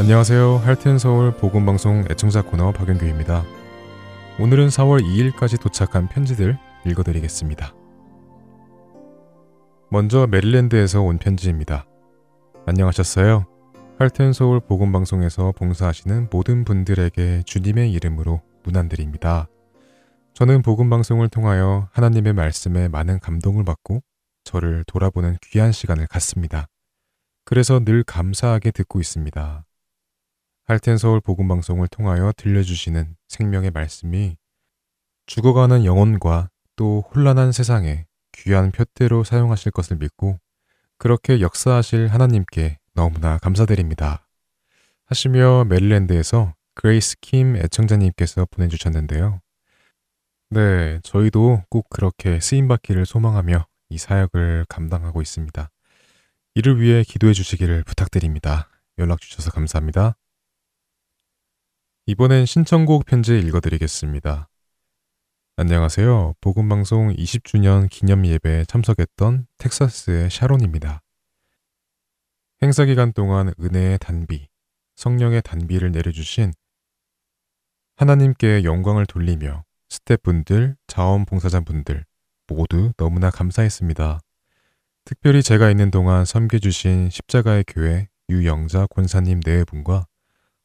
안녕하세요. 0.00 0.62
할튼 0.64 0.98
서울 0.98 1.30
복음 1.30 1.66
방송 1.66 2.06
애청자 2.10 2.40
코너 2.40 2.72
박영규입니다. 2.72 3.44
오늘은 4.40 4.68
4월 4.68 5.02
2일까지 5.02 5.60
도착한 5.60 6.08
편지들 6.08 6.56
읽어드리겠습니다. 6.86 7.74
먼저 9.90 10.26
메릴랜드에서 10.26 11.02
온 11.02 11.18
편지입니다. 11.18 11.84
안녕하셨어요. 12.64 13.44
할튼 13.98 14.32
서울 14.32 14.60
복음 14.60 14.90
방송에서 14.90 15.52
봉사하시는 15.52 16.28
모든 16.32 16.64
분들에게 16.64 17.42
주님의 17.44 17.92
이름으로 17.92 18.40
문안드립니다. 18.62 19.48
저는 20.32 20.62
복음 20.62 20.88
방송을 20.88 21.28
통하여 21.28 21.90
하나님의 21.92 22.32
말씀에 22.32 22.88
많은 22.88 23.20
감동을 23.20 23.64
받고 23.64 24.00
저를 24.44 24.82
돌아보는 24.86 25.36
귀한 25.42 25.72
시간을 25.72 26.06
갖습니다. 26.06 26.68
그래서 27.44 27.80
늘 27.84 28.02
감사하게 28.02 28.70
듣고 28.70 28.98
있습니다. 28.98 29.66
할텐 30.70 30.98
서울 30.98 31.20
복음 31.20 31.48
방송을 31.48 31.88
통하여 31.88 32.32
들려주시는 32.36 33.16
생명의 33.26 33.72
말씀이 33.72 34.36
죽어가는 35.26 35.84
영혼과 35.84 36.48
또 36.76 37.02
혼란한 37.12 37.50
세상에 37.50 38.06
귀한 38.30 38.70
푯대로 38.70 39.24
사용하실 39.24 39.72
것을 39.72 39.96
믿고 39.96 40.38
그렇게 40.96 41.40
역사하실 41.40 42.06
하나님께 42.06 42.78
너무나 42.94 43.38
감사드립니다. 43.38 44.28
하시며 45.06 45.64
메릴랜드에서 45.64 46.54
그레이스 46.76 47.16
킴 47.20 47.56
애청자님께서 47.56 48.46
보내주셨는데요. 48.48 49.40
네, 50.50 51.00
저희도 51.02 51.64
꼭 51.68 51.90
그렇게 51.90 52.38
쓰임받기를 52.38 53.06
소망하며 53.06 53.66
이 53.88 53.98
사역을 53.98 54.66
감당하고 54.68 55.20
있습니다. 55.20 55.68
이를 56.54 56.80
위해 56.80 57.02
기도해 57.02 57.32
주시기를 57.32 57.82
부탁드립니다. 57.82 58.68
연락 58.98 59.20
주셔서 59.20 59.50
감사합니다. 59.50 60.14
이번엔 62.10 62.44
신청곡 62.44 63.06
편지 63.06 63.38
읽어드리겠습니다. 63.38 64.48
안녕하세요. 65.56 66.34
복음방송 66.40 67.14
20주년 67.14 67.88
기념 67.88 68.26
예배에 68.26 68.64
참석했던 68.64 69.46
텍사스의 69.58 70.28
샤론입니다. 70.28 71.02
행사 72.64 72.84
기간 72.84 73.12
동안 73.12 73.54
은혜의 73.60 74.00
단비, 74.00 74.48
성령의 74.96 75.42
단비를 75.42 75.92
내려주신 75.92 76.52
하나님께 77.94 78.64
영광을 78.64 79.06
돌리며 79.06 79.62
스태프분들, 79.88 80.74
자원봉사자분들 80.88 82.04
모두 82.48 82.92
너무나 82.96 83.30
감사했습니다. 83.30 84.18
특별히 85.04 85.44
제가 85.44 85.70
있는 85.70 85.92
동안 85.92 86.24
섬겨주신 86.24 87.10
십자가의 87.10 87.66
교회 87.68 88.08
유영자 88.28 88.88
권사님 88.88 89.38
네 89.42 89.62
분과 89.62 90.08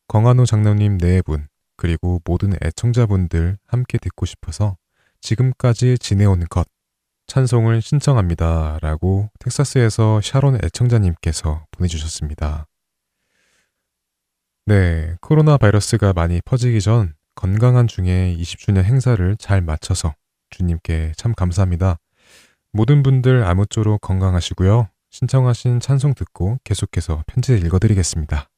광한호 0.07 0.45
장로님 0.45 0.97
네 0.97 1.21
분, 1.21 1.47
그리고 1.77 2.21
모든 2.25 2.53
애청자분들 2.63 3.57
함께 3.67 3.97
듣고 3.97 4.25
싶어서 4.25 4.77
지금까지 5.21 5.97
지내온 5.97 6.45
것, 6.45 6.67
찬송을 7.27 7.81
신청합니다. 7.81 8.77
라고 8.81 9.29
텍사스에서 9.39 10.21
샤론 10.21 10.59
애청자님께서 10.63 11.65
보내주셨습니다. 11.71 12.67
네, 14.67 15.15
코로나 15.21 15.57
바이러스가 15.57 16.13
많이 16.13 16.41
퍼지기 16.43 16.81
전 16.81 17.13
건강한 17.35 17.87
중에 17.87 18.35
20주년 18.39 18.83
행사를 18.83 19.35
잘 19.37 19.61
마쳐서 19.61 20.13
주님께 20.51 21.13
참 21.17 21.33
감사합니다. 21.33 21.97
모든 22.71 23.03
분들 23.03 23.43
아무쪼록 23.43 24.01
건강하시고요. 24.01 24.89
신청하신 25.09 25.79
찬송 25.79 26.13
듣고 26.13 26.57
계속해서 26.63 27.23
편지 27.27 27.53
읽어드리겠습니다. 27.53 28.49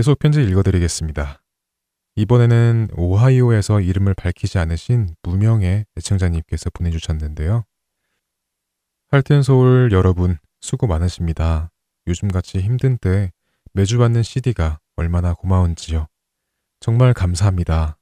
계속 0.00 0.18
편지 0.18 0.42
읽어드리겠습니다. 0.42 1.42
이번에는 2.16 2.88
오하이오에서 2.96 3.82
이름을 3.82 4.14
밝히지 4.14 4.56
않으신 4.56 5.14
무명의 5.22 5.84
애청자님께서 5.94 6.70
보내주셨는데요. 6.70 7.66
할텐 9.10 9.42
서울 9.42 9.90
여러분 9.92 10.38
수고 10.62 10.86
많으십니다. 10.86 11.70
요즘같이 12.06 12.60
힘든 12.60 12.96
때 12.96 13.30
매주 13.74 13.98
받는 13.98 14.22
CD가 14.22 14.80
얼마나 14.96 15.34
고마운지요. 15.34 16.06
정말 16.80 17.12
감사합니다. 17.12 17.98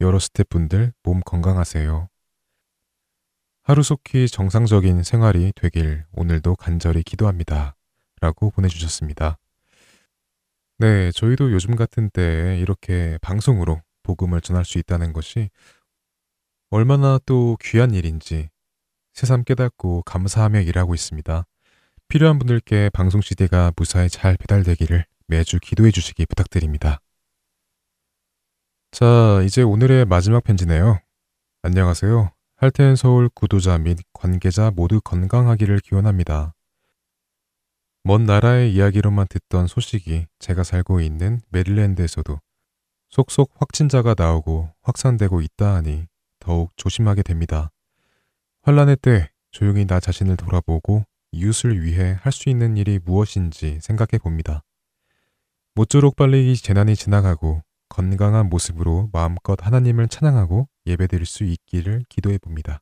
여러 0.00 0.18
스태프분들 0.18 0.92
몸 1.04 1.20
건강하세요. 1.20 2.08
하루속히 3.62 4.26
정상적인 4.26 5.04
생활이 5.04 5.52
되길 5.54 6.04
오늘도 6.14 6.56
간절히 6.56 7.04
기도합니다. 7.04 7.76
라고 8.20 8.50
보내주셨습니다. 8.50 9.38
네, 10.80 11.10
저희도 11.10 11.50
요즘 11.50 11.74
같은 11.74 12.08
때에 12.08 12.58
이렇게 12.60 13.18
방송으로 13.20 13.82
복음을 14.04 14.40
전할 14.40 14.64
수 14.64 14.78
있다는 14.78 15.12
것이 15.12 15.50
얼마나 16.70 17.18
또 17.26 17.56
귀한 17.60 17.94
일인지 17.94 18.48
새삼 19.12 19.42
깨닫고 19.42 20.02
감사하며 20.02 20.60
일하고 20.60 20.94
있습니다. 20.94 21.44
필요한 22.06 22.38
분들께 22.38 22.90
방송 22.90 23.20
CD가 23.20 23.72
무사히 23.76 24.08
잘 24.08 24.36
배달되기를 24.36 25.04
매주 25.26 25.58
기도해 25.60 25.90
주시기 25.90 26.26
부탁드립니다. 26.26 27.00
자, 28.92 29.42
이제 29.44 29.62
오늘의 29.62 30.04
마지막 30.04 30.44
편지네요. 30.44 31.00
안녕하세요. 31.62 32.30
할텐 32.56 32.94
서울 32.94 33.28
구도자 33.28 33.78
및 33.78 33.98
관계자 34.12 34.70
모두 34.70 35.00
건강하기를 35.00 35.80
기원합니다. 35.80 36.54
먼 38.08 38.24
나라의 38.24 38.72
이야기로만 38.72 39.26
듣던 39.28 39.66
소식이 39.66 40.28
제가 40.38 40.62
살고 40.62 41.02
있는 41.02 41.42
메릴랜드에서도 41.50 42.40
속속 43.10 43.52
확진자가 43.58 44.14
나오고 44.16 44.70
확산되고 44.80 45.42
있다 45.42 45.74
하니 45.74 46.06
더욱 46.40 46.70
조심하게 46.78 47.22
됩니다. 47.22 47.70
환란의 48.62 48.96
때 49.02 49.30
조용히 49.50 49.84
나 49.84 50.00
자신을 50.00 50.38
돌아보고 50.38 51.04
이웃을 51.32 51.84
위해 51.84 52.16
할 52.22 52.32
수 52.32 52.48
있는 52.48 52.78
일이 52.78 52.98
무엇인지 53.04 53.80
생각해 53.82 54.16
봅니다. 54.22 54.64
모쪼록 55.74 56.16
빨리 56.16 56.50
이 56.50 56.56
재난이 56.56 56.96
지나가고 56.96 57.60
건강한 57.90 58.48
모습으로 58.48 59.10
마음껏 59.12 59.58
하나님을 59.60 60.08
찬양하고 60.08 60.66
예배드릴 60.86 61.26
수 61.26 61.44
있기를 61.44 62.06
기도해 62.08 62.38
봅니다. 62.38 62.80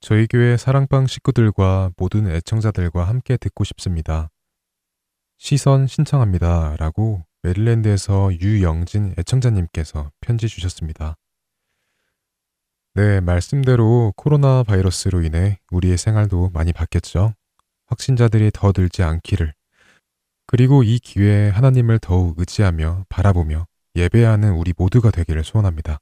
저희 0.00 0.28
교회 0.28 0.56
사랑방 0.56 1.08
식구들과 1.08 1.90
모든 1.96 2.28
애청자들과 2.28 3.08
함께 3.08 3.36
듣고 3.36 3.64
싶습니다. 3.64 4.30
시선 5.38 5.86
신청합니다. 5.86 6.76
라고 6.78 7.24
메릴랜드에서 7.42 8.32
유영진 8.40 9.14
애청자님께서 9.18 10.10
편지 10.20 10.48
주셨습니다. 10.48 11.16
네, 12.94 13.20
말씀대로 13.20 14.12
코로나 14.16 14.62
바이러스로 14.62 15.22
인해 15.22 15.58
우리의 15.70 15.98
생활도 15.98 16.50
많이 16.54 16.72
바뀌었죠. 16.72 17.34
확신자들이 17.86 18.50
더 18.52 18.72
늘지 18.76 19.02
않기를. 19.02 19.52
그리고 20.46 20.82
이 20.82 20.98
기회에 20.98 21.50
하나님을 21.50 21.98
더욱 21.98 22.38
의지하며 22.38 23.06
바라보며 23.08 23.66
예배하는 23.96 24.52
우리 24.52 24.72
모두가 24.76 25.10
되기를 25.10 25.44
소원합니다. 25.44 26.00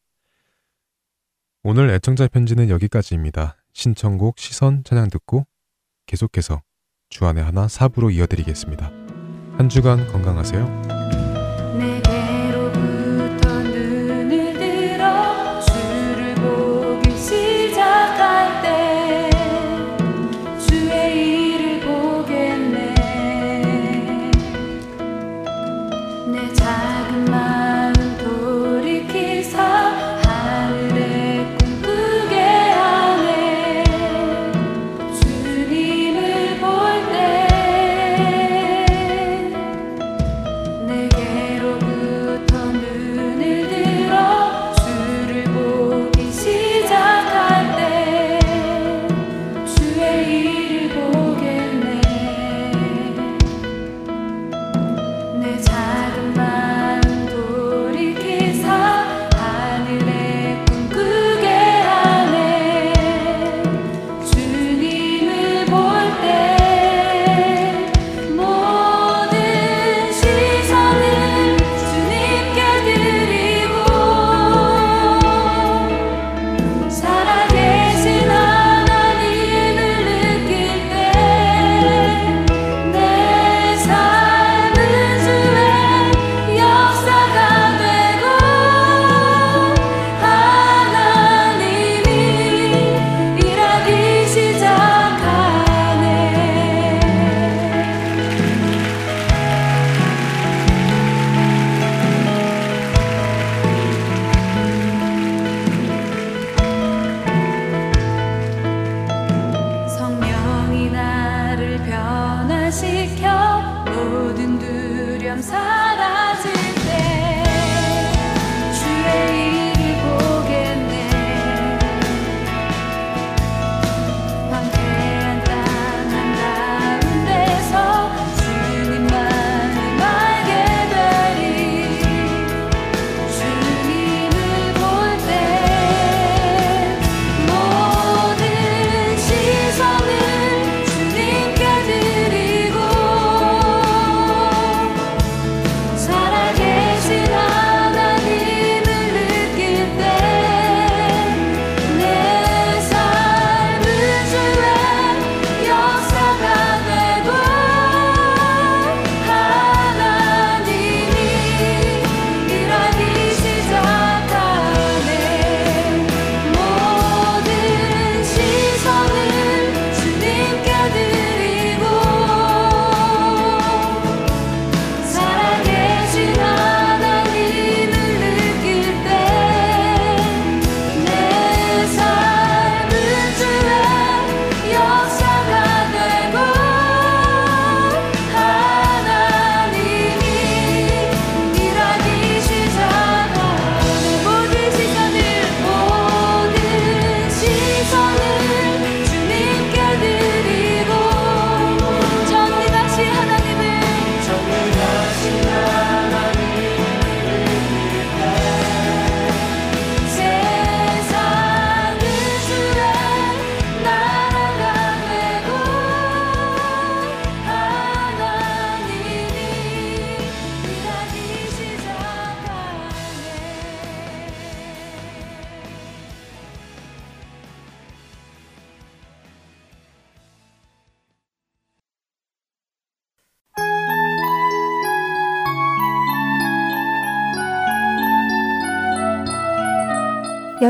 오늘 1.62 1.90
애청자 1.90 2.28
편지는 2.28 2.68
여기까지입니다. 2.68 3.56
신청곡 3.72 4.38
시선 4.38 4.84
찬양 4.84 5.10
듣고 5.10 5.46
계속해서 6.06 6.62
주안의 7.08 7.42
하나 7.42 7.68
사부로 7.68 8.10
이어드리겠습니다. 8.10 9.03
한 9.56 9.68
주간 9.68 10.06
건강하세요. 10.08 10.93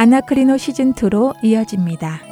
아나크리노 0.00 0.54
시즌2로 0.54 1.34
이어집니다. 1.42 2.29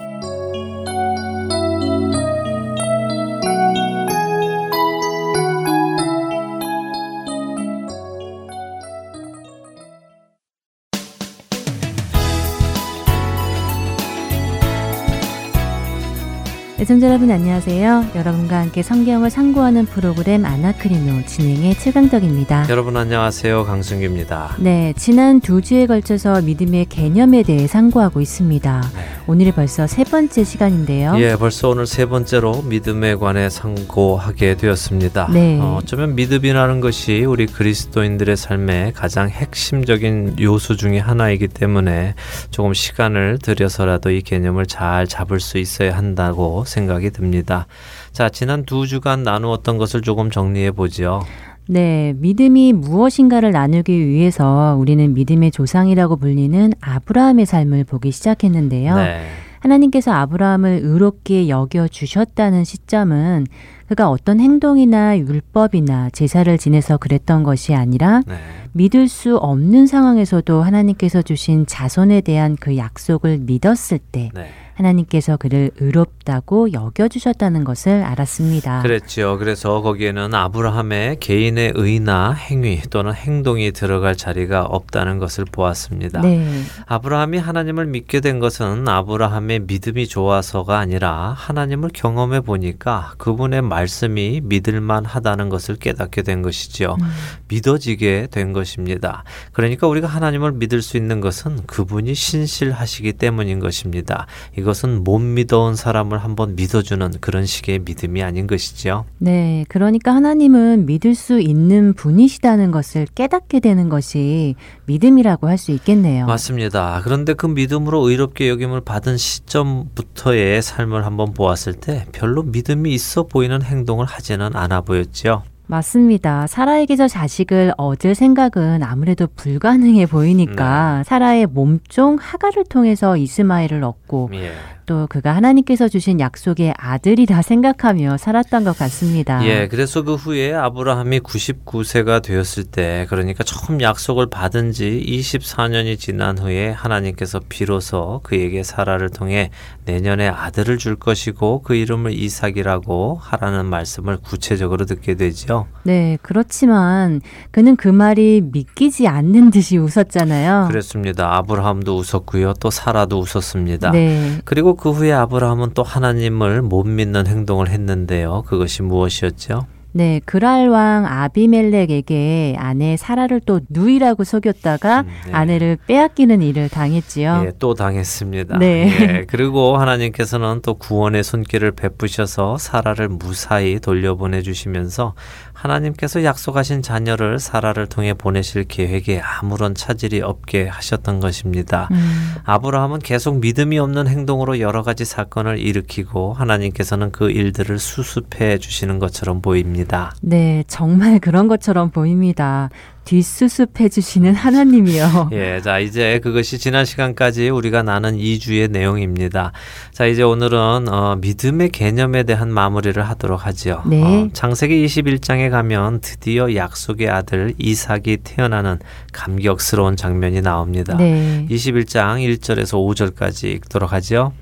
애청자 16.89 17.09
여러분 17.09 17.31
안녕하세요. 17.31 18.13
여러분과 18.15 18.61
함께 18.61 18.83
성경을 18.83 19.29
상고하는 19.29 19.85
프로그램 19.85 20.47
아나크리노 20.47 21.27
진행의 21.27 21.75
최강덕입니다. 21.75 22.65
여러분 22.71 22.97
안녕하세요. 22.97 23.67
강승규입니다. 23.67 24.57
네, 24.59 24.95
지난 24.97 25.41
두 25.41 25.61
주에 25.61 25.85
걸쳐서 25.85 26.41
믿음의 26.41 26.87
개념에 26.87 27.43
대해 27.43 27.67
상고하고 27.67 28.23
있습니다. 28.23 28.91
네. 28.95 29.01
오늘이 29.27 29.53
벌써 29.53 29.87
세 29.87 30.03
번째 30.03 30.43
시간인데요. 30.45 31.13
예, 31.19 31.37
벌써 31.37 31.69
오늘 31.69 31.87
세 31.87 32.07
번째로 32.07 32.63
믿음에 32.63 33.17
관해 33.17 33.51
상고하게 33.51 34.57
되었습니다. 34.57 35.29
네. 35.31 35.61
어, 35.61 35.81
어쩌면 35.83 36.15
믿음이라는 36.15 36.81
것이 36.81 37.23
우리 37.27 37.45
그리스도인들의 37.45 38.35
삶의 38.35 38.95
가장 38.95 39.29
핵심적인 39.29 40.37
요소 40.41 40.77
중의 40.77 41.03
하나이기 41.03 41.49
때문에 41.49 42.15
조금 42.51 42.73
시간을 42.73 43.41
들여서라도 43.43 44.11
이 44.11 44.23
개념을 44.23 44.65
잘 44.65 45.07
잡을 45.07 45.39
수 45.39 45.59
있어야 45.59 45.95
한다고 45.95 46.65
생각 46.65 46.78
이 46.87 47.11
듭니다. 47.11 47.67
자, 48.13 48.29
지난 48.29 48.65
두 48.65 48.87
주간 48.87 49.23
나누었던 49.23 49.79
것을 49.79 50.03
조금 50.03 50.31
정리해 50.31 50.71
보죠. 50.71 51.23
네, 51.69 52.15
믿음이 52.17 52.73
무엇인가를 52.73 53.53
나누기 53.53 54.07
위해서 54.07 54.77
우리는 54.79 55.13
믿음의 55.13 55.51
조상이라고 55.51 56.17
불리는 56.17 56.73
아브라함의 56.81 57.45
삶을 57.45 57.85
보기 57.85 58.11
시작했는데요. 58.11 58.97
네. 58.97 59.27
하나님께서 59.61 60.13
아브라함을 60.13 60.81
의롭게 60.83 61.49
여겨 61.49 61.89
주셨다는 61.89 62.65
시점은 62.65 63.47
그가 63.89 64.11
어떤 64.11 64.39
행동이나 64.39 65.19
율법이나 65.19 66.11
제사를 66.11 66.57
지내서 66.59 66.99
그랬던 66.99 67.43
것이 67.43 67.75
아니라 67.75 68.23
네. 68.27 68.37
믿을 68.73 69.09
수 69.09 69.37
없는 69.37 69.87
상황에서도 69.87 70.63
하나님께서 70.63 71.23
주신 71.23 71.67
자손에 71.67 72.21
대한 72.21 72.57
그 72.59 72.77
약속을 72.77 73.39
믿었을 73.39 73.99
때 73.99 74.31
네. 74.35 74.49
하나님께서 74.79 75.37
그를 75.37 75.71
의롭다고 75.77 76.73
여겨주셨다는 76.73 77.65
것을 77.65 78.05
알았습니다. 78.05 78.83
그랬죠. 78.83 79.37
그래서 79.39 79.83
거기에는 79.83 80.35
아브라함의 80.35 81.19
개인의 81.19 81.73
의나 81.75 82.33
행위 82.33 82.81
또는 82.91 83.13
행동이 83.13 83.73
들어갈 83.73 84.17
자리가 84.17 84.63
없다는 84.63 85.19
것을 85.19 85.45
보았습니다. 85.45 86.21
네. 86.21 86.63
아브라함이 86.87 87.39
하나님을 87.39 87.87
믿게 87.87 88.21
된 88.21 88.39
것은 88.39 88.87
아브라함의 88.89 89.61
믿음이 89.61 90.07
좋아서가 90.07 90.79
아니라 90.79 91.35
하나님을 91.37 91.91
경험해 91.93 92.41
보니까 92.41 93.15
그분의 93.19 93.63
말씀이 93.63 94.41
믿을만 94.45 95.05
하다는 95.05 95.49
것을 95.49 95.77
깨닫게 95.77 96.23
된 96.23 96.43
것이지요. 96.43 96.97
음. 97.01 97.09
믿어지게 97.49 98.29
된 98.31 98.53
것입니다. 98.53 99.25
그러니까 99.53 99.89
우리가 99.89 100.07
하나님을 100.07 100.53
믿을 100.53 100.83
수 100.83 100.97
있는 100.97 101.21
것은 101.21 101.67
그분이 101.67 102.15
신실하시기 102.15 103.15
때문인 103.15 103.59
것입니다. 103.59 104.27
이거 104.57 104.68
이것은 104.69 105.03
못 105.03 105.19
믿어온 105.19 105.77
사람을 105.77 106.19
한번 106.19 106.55
믿어주는 106.55 107.13
그런 107.23 107.47
식의 107.47 107.79
믿음이 107.81 108.23
아닌 108.23 108.47
것이죠. 108.47 109.07
네, 109.17 109.65
그러니까 109.69 110.15
하나님은 110.15 110.85
믿을 110.85 111.15
수 111.15 111.41
있는 111.41 111.95
분이시다는 111.95 112.71
것을 112.71 113.07
깨닫게 113.15 113.61
되는 113.61 113.89
것이 113.89 114.57
믿음이라고 114.85 115.49
할 115.49 115.59
수 115.59 115.73
있겠네요. 115.73 116.27
맞습니다. 116.27 117.01
그런데 117.03 117.35
그 117.35 117.47
믿음으로 117.47 118.09
의롭게 118.09 118.49
여김을 118.49 118.83
받은 118.83 119.17
시점부터의 119.17 120.63
삶을 120.63 121.05
한번 121.05 121.35
보았을 121.35 121.73
때 121.73 122.07
별로 122.13 122.45
믿음이 122.45 122.93
있어 122.95 123.25
보이는 123.25 123.61
행동을 123.61 124.07
하지는 124.07 124.55
않아 124.55 124.83
보였죠. 124.83 125.43
맞습니다. 125.69 126.47
사라에게서 126.47 127.09
자식을 127.09 127.75
얻을 127.77 128.15
생각은 128.15 128.83
아무래도 128.83 129.27
불가능해 129.27 130.07
보이니까 130.07 130.99
네. 130.99 131.05
사라의 131.05 131.47
몸종 131.47 132.17
하가를 132.21 132.65
통해서 132.65 133.17
이스마엘을 133.17 133.85
얻고 133.85 134.31
예. 134.35 134.53
또 134.89 135.07
그가 135.07 135.37
하나님께서 135.37 135.87
주신 135.87 136.19
약속의 136.19 136.73
아들이라 136.79 137.43
생각하며 137.43 138.17
살았던 138.17 138.65
것 138.65 138.77
같습니다. 138.79 139.45
예, 139.45 139.69
그래서 139.69 140.01
그 140.01 140.15
후에 140.15 140.55
아브라함이 140.55 141.21
99세가 141.21 142.23
되었을 142.23 142.65
때 142.65 143.07
그러니까 143.11 143.45
처음 143.45 143.83
약속을 143.83 144.31
받은 144.31 144.73
지 144.73 145.05
24년이 145.07 145.99
지난 145.99 146.39
후에 146.39 146.71
하나님께서 146.71 147.39
비로소 147.51 148.21
그에게 148.23 148.63
사라를 148.63 149.11
통해 149.11 149.51
내년에 149.85 150.27
아들을 150.29 150.79
줄 150.79 150.97
것이고 150.97 151.61
그 151.63 151.75
이름을 151.75 152.13
이삭이라고 152.13 153.19
하라는 153.21 153.67
말씀을 153.67 154.17
구체적으로 154.17 154.87
듣게 154.87 155.17
되죠. 155.17 155.67
네, 155.83 156.17
그렇지만 156.23 157.21
그는 157.51 157.77
그 157.77 157.89
말이 157.89 158.41
믿기지 158.41 159.07
않는 159.07 159.51
듯이 159.51 159.77
웃었잖아요. 159.77 160.69
그렇습니다. 160.69 161.37
아브라함도 161.37 161.95
웃었고요. 161.95 162.55
또 162.55 162.71
사라도 162.71 163.19
웃었습니다. 163.19 163.91
네. 163.91 164.41
그리고 164.47 164.78
그 164.79 164.91
후에 164.91 165.13
아브라함은 165.13 165.73
또 165.75 165.83
하나님을 165.83 166.63
못 166.63 166.85
믿는 166.85 167.27
행동을 167.27 167.69
했는데요. 167.69 168.45
그것이 168.47 168.83
무엇이었죠? 168.83 169.67
네, 169.93 170.21
그랄 170.25 170.69
왕 170.69 171.07
아비멜렉에게 171.07 172.57
아내 172.59 172.97
사라를 172.97 173.41
또 173.45 173.61
누이라고 173.69 174.23
속였다가 174.23 175.01
음, 175.01 175.07
네. 175.27 175.33
아내를 175.33 175.79
빼앗기는 175.87 176.43
일을 176.43 176.69
당했지요. 176.69 177.45
예, 177.47 177.53
또 177.59 177.75
당했습니다. 177.75 178.59
네. 178.59 178.89
예, 179.01 179.25
그리고 179.27 179.79
하나님께서는 179.79 180.61
또 180.63 180.75
구원의 180.75 181.25
손길을 181.25 181.73
베푸셔서 181.73 182.59
사라를 182.59 183.09
무사히 183.09 183.81
돌려보내 183.81 184.43
주시면서 184.43 185.15
하나님께서 185.59 186.23
약속하신 186.23 186.83
자녀를 186.83 187.41
사라를 187.41 187.89
통해 187.89 188.15
보내실 188.15 188.65
계획에 188.65 189.21
아무런 189.21 189.75
차질이 189.75 190.21
없게 190.21 190.69
하셨던 190.69 191.19
것입니다. 191.19 191.89
음. 191.91 192.35
아브라함은 192.45 193.01
계속 193.01 193.41
믿음이 193.41 193.77
없는 193.79 194.07
행동으로 194.07 194.61
여러 194.61 194.83
가지 194.83 195.05
사건을 195.05 195.59
일으키고 195.59 196.33
하나님께서는 196.33 197.11
그 197.11 197.31
일들을 197.31 197.79
수습해 197.81 198.59
주시는 198.59 199.01
것처럼 199.01 199.43
보입니다. 199.43 200.15
네, 200.23 200.63
정말 200.69 201.19
그런 201.19 201.49
것처럼 201.49 201.91
보입니다. 201.91 202.71
뒷수습해 203.09 203.89
주시는 203.89 204.35
하나님이요. 204.35 205.31
예, 205.33 205.63
자 205.63 205.79
이제 205.79 206.21
그것이 206.23 206.59
지난 206.59 206.85
시간까지 206.85 207.49
우리가 207.49 207.83
나눈 207.83 208.19
2주의 208.19 208.71
내용입니다. 208.71 209.53
자 209.93 210.05
이제 210.05 210.23
오늘은 210.23 210.89
어, 210.89 211.17
믿음의 211.19 211.71
개념에 211.71 212.25
대한 212.25 212.53
마무리를 212.53 213.03
하도록 213.03 213.47
하죠. 213.47 213.83
네. 213.87 214.03
어, 214.03 214.29
창세기 214.35 214.85
21장에 214.85 215.51
가면 215.51 216.01
드디어 216.03 216.55
약속의 216.55 217.09
아들 217.09 217.55
이삭이 217.57 218.19
태어나는 218.25 218.79
감격스러운 219.15 219.97
장면이 219.97 220.43
나옵니다. 220.43 220.99
네. 220.99 221.47
21장 221.51 222.19
1절에서 222.39 222.75
5절까지 222.77 223.45
읽도록 223.55 223.91
하죠. 223.95 224.33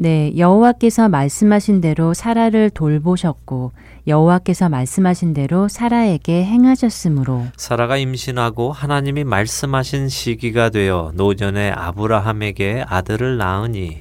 네, 0.00 0.32
여호와께서 0.36 1.08
말씀하신 1.08 1.80
대로 1.80 2.14
사라를 2.14 2.70
돌보셨고 2.70 3.72
여호와께서 4.06 4.68
말씀하신 4.68 5.34
대로 5.34 5.66
사라에게 5.66 6.44
행하셨으므로. 6.44 7.46
사라가 7.56 7.96
임신하고 7.96 8.70
하나님이 8.70 9.24
말씀하신 9.24 10.08
시기가 10.08 10.70
되어 10.70 11.10
노년에 11.16 11.70
아브라함에게 11.70 12.84
아들을 12.86 13.38
낳으니. 13.38 13.98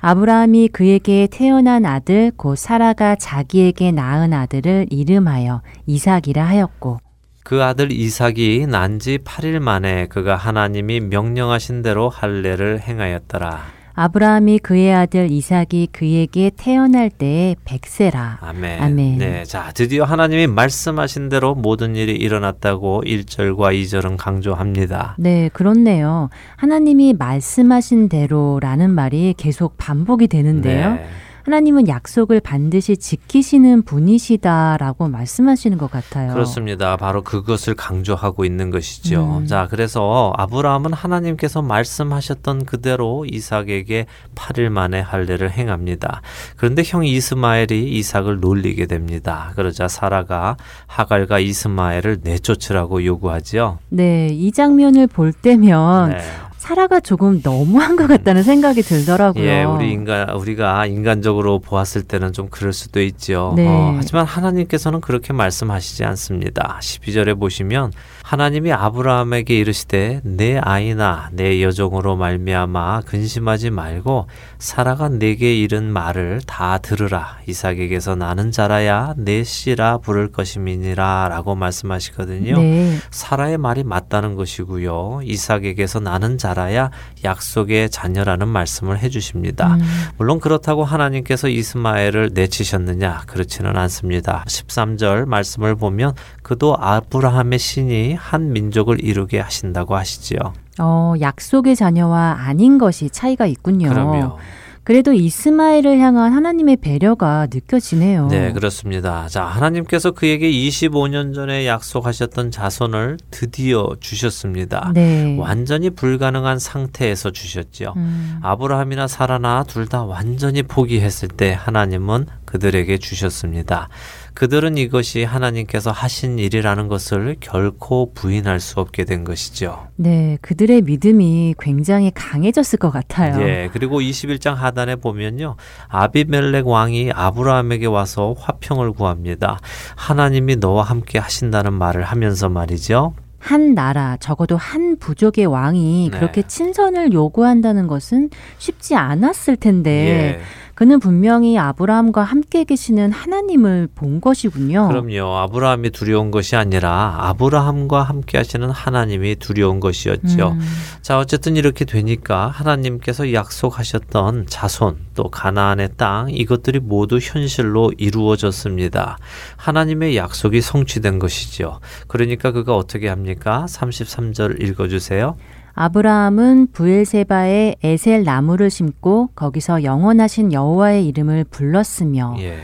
아브라함이 0.00 0.68
그에게 0.68 1.28
태어난 1.30 1.86
아들 1.86 2.32
곧 2.36 2.56
사라가 2.58 3.14
자기에게 3.14 3.92
낳은 3.92 4.32
아들을 4.32 4.86
이름하여 4.90 5.62
이삭이라 5.86 6.44
하였고. 6.44 6.98
그 7.44 7.62
아들 7.62 7.92
이삭이 7.92 8.66
난 8.66 8.98
지 8.98 9.18
8일 9.18 9.60
만에 9.60 10.08
그가 10.08 10.34
하나님이 10.34 10.98
명령하신 10.98 11.82
대로 11.82 12.08
할례를 12.08 12.80
행하였더라. 12.80 13.75
아브라함이 13.98 14.58
그의 14.58 14.94
아들 14.94 15.30
이삭이 15.30 15.88
그에게 15.90 16.50
태어날 16.54 17.08
때에 17.08 17.56
백세라. 17.64 18.38
아멘. 18.42 18.82
아멘. 18.82 19.18
네. 19.18 19.44
자, 19.44 19.72
드디어 19.74 20.04
하나님이 20.04 20.46
말씀하신 20.48 21.30
대로 21.30 21.54
모든 21.54 21.96
일이 21.96 22.12
일어났다고 22.12 23.02
1절과 23.06 23.72
2절은 23.74 24.18
강조합니다. 24.18 25.16
네, 25.18 25.48
그렇네요. 25.54 26.28
하나님이 26.56 27.14
말씀하신 27.14 28.10
대로라는 28.10 28.90
말이 28.90 29.34
계속 29.34 29.78
반복이 29.78 30.28
되는데요. 30.28 30.94
네. 30.94 31.06
하나님은 31.46 31.86
약속을 31.86 32.40
반드시 32.40 32.96
지키시는 32.96 33.82
분이시다라고 33.82 35.06
말씀하시는 35.06 35.78
것 35.78 35.88
같아요. 35.88 36.32
그렇습니다. 36.32 36.96
바로 36.96 37.22
그것을 37.22 37.76
강조하고 37.76 38.44
있는 38.44 38.72
것이죠. 38.72 39.38
음. 39.42 39.46
자, 39.46 39.68
그래서 39.70 40.32
아브라함은 40.36 40.92
하나님께서 40.92 41.62
말씀하셨던 41.62 42.64
그대로 42.64 43.24
이삭에게 43.30 44.06
8일 44.34 44.70
만에 44.70 44.98
할례를 44.98 45.52
행합니다. 45.52 46.20
그런데 46.56 46.82
형 46.84 47.04
이스마엘이 47.04 47.96
이삭을 47.96 48.40
놀리게 48.40 48.86
됩니다. 48.86 49.52
그러자 49.54 49.86
사라가 49.86 50.56
하갈과 50.88 51.38
이스마엘을 51.38 52.22
내쫓으라고 52.24 53.04
요구하지요. 53.04 53.78
네, 53.90 54.30
이 54.32 54.50
장면을 54.50 55.06
볼 55.06 55.32
때면 55.32 56.10
네. 56.10 56.18
사라가 56.66 56.98
조금 56.98 57.40
너무한 57.44 57.94
것 57.94 58.08
같다는 58.08 58.42
생각이 58.42 58.82
들더라고요. 58.82 59.44
예, 59.44 59.62
우리 59.62 59.92
인간 59.92 60.30
우리가 60.30 60.86
인간적으로 60.86 61.60
보았을 61.60 62.02
때는 62.02 62.32
좀 62.32 62.48
그럴 62.50 62.72
수도 62.72 63.00
있죠. 63.02 63.52
네. 63.54 63.68
어, 63.68 63.94
하지만 63.96 64.26
하나님께서는 64.26 65.00
그렇게 65.00 65.32
말씀하시지 65.32 66.04
않습니다. 66.04 66.80
12절에 66.82 67.38
보시면 67.38 67.92
하나님이 68.24 68.72
아브라함에게 68.72 69.56
이르시되 69.56 70.22
내 70.24 70.58
아이나 70.58 71.28
내 71.30 71.62
여종으로 71.62 72.16
말미암아 72.16 73.02
근심하지 73.02 73.70
말고 73.70 74.26
사라가 74.58 75.08
내게 75.08 75.54
이른 75.54 75.84
말을 75.84 76.40
다 76.48 76.78
들으라 76.78 77.38
이삭에게서 77.46 78.16
나는 78.16 78.50
자라야 78.50 79.14
내 79.16 79.44
씨라 79.44 79.98
부를 79.98 80.32
것임이니라라고 80.32 81.54
말씀하시거든요. 81.54 82.58
네. 82.58 82.96
사라의 83.12 83.56
말이 83.56 83.84
맞다는 83.84 84.34
것이고요. 84.34 85.20
이삭에게서 85.22 86.00
나는 86.00 86.38
자 86.38 86.55
라야 86.56 86.90
약속의 87.22 87.90
자녀라는 87.90 88.48
말씀을 88.48 88.98
해주십니다. 88.98 89.74
음. 89.74 89.80
물론 90.16 90.40
그렇다고 90.40 90.84
하나님께서 90.84 91.48
이스마엘을 91.48 92.30
내치셨느냐 92.32 93.24
그렇지는 93.26 93.76
않습니다. 93.76 94.42
13절 94.46 95.26
말씀을 95.26 95.76
보면 95.76 96.14
그도 96.42 96.76
아브라함의 96.80 97.58
신이 97.58 98.14
한 98.14 98.52
민족을 98.52 99.04
이루게 99.04 99.38
하신다고 99.38 99.96
하시지요. 99.96 100.38
어, 100.78 101.14
약속의 101.20 101.76
자녀와 101.76 102.38
아닌 102.40 102.78
것이 102.78 103.10
차이가 103.10 103.46
있군요. 103.46 103.88
그럼요. 103.88 104.38
그래도 104.86 105.12
이스마엘을 105.12 105.98
향한 105.98 106.32
하나님의 106.32 106.76
배려가 106.76 107.48
느껴지네요. 107.52 108.28
네, 108.28 108.52
그렇습니다. 108.52 109.26
자, 109.26 109.42
하나님께서 109.42 110.12
그에게 110.12 110.48
25년 110.48 111.34
전에 111.34 111.66
약속하셨던 111.66 112.52
자손을 112.52 113.16
드디어 113.32 113.96
주셨습니다. 113.98 114.92
네. 114.94 115.36
완전히 115.40 115.90
불가능한 115.90 116.60
상태에서 116.60 117.32
주셨죠. 117.32 117.94
음. 117.96 118.38
아브라함이나 118.42 119.08
사라나 119.08 119.64
둘 119.64 119.86
다 119.86 120.04
완전히 120.04 120.62
포기했을 120.62 121.26
때 121.28 121.52
하나님은 121.58 122.26
그들에게 122.44 122.98
주셨습니다. 122.98 123.88
그들은 124.36 124.76
이것이 124.76 125.24
하나님께서 125.24 125.90
하신 125.90 126.38
일이라는 126.38 126.88
것을 126.88 127.36
결코 127.40 128.12
부인할 128.12 128.60
수 128.60 128.80
없게 128.80 129.06
된 129.06 129.24
것이죠. 129.24 129.88
네, 129.96 130.36
그들의 130.42 130.82
믿음이 130.82 131.54
굉장히 131.58 132.10
강해졌을 132.14 132.78
것 132.78 132.90
같아요. 132.90 133.40
예, 133.40 133.70
그리고 133.72 133.98
21장 133.98 134.54
하단에 134.54 134.96
보면요. 134.96 135.56
아비멜렉 135.88 136.68
왕이 136.68 137.12
아브라함에게 137.14 137.86
와서 137.86 138.34
화평을 138.38 138.92
구합니다. 138.92 139.58
하나님이 139.96 140.56
너와 140.56 140.82
함께 140.82 141.18
하신다는 141.18 141.72
말을 141.72 142.02
하면서 142.02 142.50
말이죠. 142.50 143.14
한 143.38 143.74
나라, 143.74 144.18
적어도 144.18 144.58
한 144.58 144.98
부족의 144.98 145.46
왕이 145.46 146.10
네. 146.12 146.18
그렇게 146.18 146.42
친선을 146.42 147.14
요구한다는 147.14 147.86
것은 147.86 148.28
쉽지 148.58 148.96
않았을 148.96 149.56
텐데, 149.56 150.40
예. 150.40 150.40
그는 150.76 151.00
분명히 151.00 151.58
아브라함과 151.58 152.22
함께 152.22 152.64
계시는 152.64 153.10
하나님을 153.10 153.88
본 153.94 154.20
것이군요. 154.20 154.88
그럼요. 154.88 155.34
아브라함이 155.38 155.88
두려운 155.88 156.30
것이 156.30 156.54
아니라 156.54 157.16
아브라함과 157.18 158.02
함께 158.02 158.36
하시는 158.36 158.68
하나님이 158.68 159.36
두려운 159.36 159.80
것이었죠. 159.80 160.50
음. 160.50 160.60
자, 161.00 161.18
어쨌든 161.18 161.56
이렇게 161.56 161.86
되니까 161.86 162.48
하나님께서 162.48 163.32
약속하셨던 163.32 164.48
자손 164.50 164.98
또 165.14 165.30
가나안의 165.30 165.92
땅 165.96 166.28
이것들이 166.28 166.80
모두 166.80 167.20
현실로 167.22 167.92
이루어졌습니다. 167.96 169.16
하나님의 169.56 170.14
약속이 170.18 170.60
성취된 170.60 171.18
것이죠. 171.18 171.80
그러니까 172.06 172.52
그가 172.52 172.76
어떻게 172.76 173.08
합니까? 173.08 173.64
33절 173.66 174.62
읽어 174.62 174.88
주세요. 174.88 175.38
아브라함은 175.76 176.68
부엘세바에 176.72 177.76
에셀 177.82 178.24
나무를 178.24 178.70
심고 178.70 179.28
거기서 179.36 179.84
영원하신 179.84 180.54
여호와의 180.54 181.06
이름을 181.06 181.44
불렀으며 181.50 182.34
예. 182.38 182.58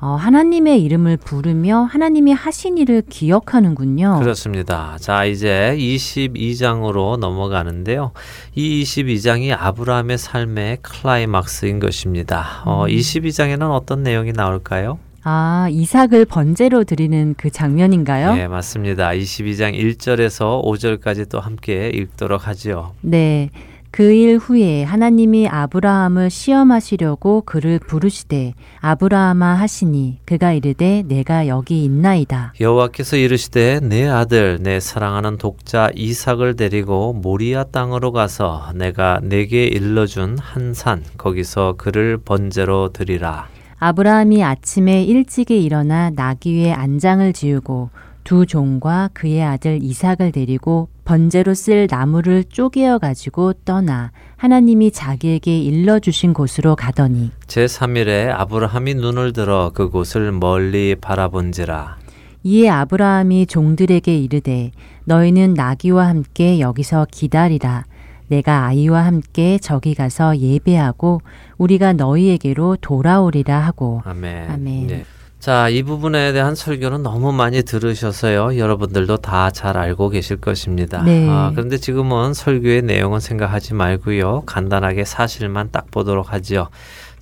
어, 0.00 0.14
하나님의 0.14 0.82
이름을 0.82 1.16
부르며 1.16 1.82
하나님이 1.82 2.32
하신 2.32 2.78
일을 2.78 3.02
기억하는군요. 3.08 4.20
그렇습니다. 4.20 4.96
자, 5.00 5.24
이제 5.24 5.76
22장으로 5.76 7.18
넘어가는데요. 7.18 8.12
이 8.54 8.82
22장이 8.82 9.56
아브라함의 9.56 10.18
삶의 10.18 10.78
클라이막스인 10.82 11.80
것입니다. 11.80 12.62
어, 12.64 12.86
22장에는 12.86 13.62
음. 13.62 13.70
어떤 13.70 14.04
내용이 14.04 14.32
나올까요? 14.32 14.98
아, 15.24 15.68
이삭을 15.70 16.24
번제로 16.24 16.84
드리는 16.84 17.34
그 17.36 17.50
장면인가요? 17.50 18.34
네, 18.34 18.48
맞습니다. 18.48 19.10
22장 19.10 19.74
1절에서 19.74 20.64
5절까지 20.64 21.28
또 21.30 21.38
함께 21.40 21.90
읽도록 21.94 22.46
하죠. 22.48 22.94
네. 23.02 23.50
그 23.94 24.14
일 24.14 24.38
후에 24.38 24.84
하나님이 24.84 25.48
아브라함을 25.48 26.30
시험하시려고 26.30 27.42
그를 27.44 27.78
부르시되 27.78 28.54
아브라함아 28.80 29.52
하시니 29.56 30.20
그가 30.24 30.54
이르되 30.54 31.02
내가 31.06 31.46
여기 31.46 31.84
있나이다. 31.84 32.54
여호와께서 32.58 33.18
이르시되 33.18 33.80
내 33.82 34.08
아들 34.08 34.60
내 34.62 34.80
사랑하는 34.80 35.36
독자 35.36 35.90
이삭을 35.94 36.56
데리고 36.56 37.12
모리아 37.12 37.64
땅으로 37.64 38.12
가서 38.12 38.70
내가 38.74 39.20
내게 39.22 39.66
일러준 39.66 40.38
한 40.38 40.72
산 40.72 41.04
거기서 41.18 41.74
그를 41.76 42.16
번제로 42.16 42.94
드리라. 42.94 43.48
아브라함이 43.84 44.44
아침에 44.44 45.02
일찍이 45.02 45.64
일어나 45.64 46.10
나귀의 46.10 46.72
안장을 46.72 47.32
지우고 47.32 47.90
두 48.22 48.46
종과 48.46 49.10
그의 49.12 49.42
아들 49.42 49.80
이삭을 49.82 50.30
데리고 50.30 50.88
번제로 51.04 51.52
쓸 51.52 51.88
나무를 51.90 52.44
쪼개어 52.44 53.00
가지고 53.00 53.54
떠나 53.64 54.12
하나님이 54.36 54.92
자기에게 54.92 55.58
일러 55.58 55.98
주신 55.98 56.32
곳으로 56.32 56.76
가더니 56.76 57.32
제 57.48 57.64
3일에 57.64 58.30
아브라함이 58.30 58.94
눈을 58.94 59.32
들어 59.32 59.72
그곳을 59.74 60.30
멀리 60.30 60.94
바라본지라. 60.94 61.98
이에 62.44 62.68
아브라함이 62.68 63.46
종들에게 63.46 64.16
이르되 64.16 64.70
너희는 65.06 65.54
나귀와 65.54 66.06
함께 66.06 66.60
여기서 66.60 67.08
기다리라 67.10 67.84
내가 68.32 68.64
아이와 68.66 69.04
함께 69.04 69.58
저기 69.60 69.94
가서 69.94 70.38
예배하고 70.38 71.20
우리가 71.58 71.92
너희에게로 71.92 72.78
돌아오리라 72.80 73.58
하고 73.58 74.00
아멘. 74.06 74.50
아멘. 74.50 74.86
네. 74.86 75.04
자, 75.38 75.68
이 75.68 75.82
부분에 75.82 76.32
대한 76.32 76.54
설교는 76.54 77.02
너무 77.02 77.32
많이 77.32 77.62
들으셔서요. 77.62 78.56
여러분들도 78.58 79.16
다 79.18 79.50
잘 79.50 79.76
알고 79.76 80.08
계실 80.10 80.36
것입니다. 80.36 81.02
네. 81.02 81.28
아, 81.28 81.50
그런데 81.52 81.76
지금은 81.76 82.32
설교의 82.32 82.82
내용은 82.82 83.20
생각하지 83.20 83.74
말고요. 83.74 84.44
간단하게 84.46 85.04
사실만 85.04 85.68
딱 85.72 85.90
보도록 85.90 86.32
하지요. 86.32 86.68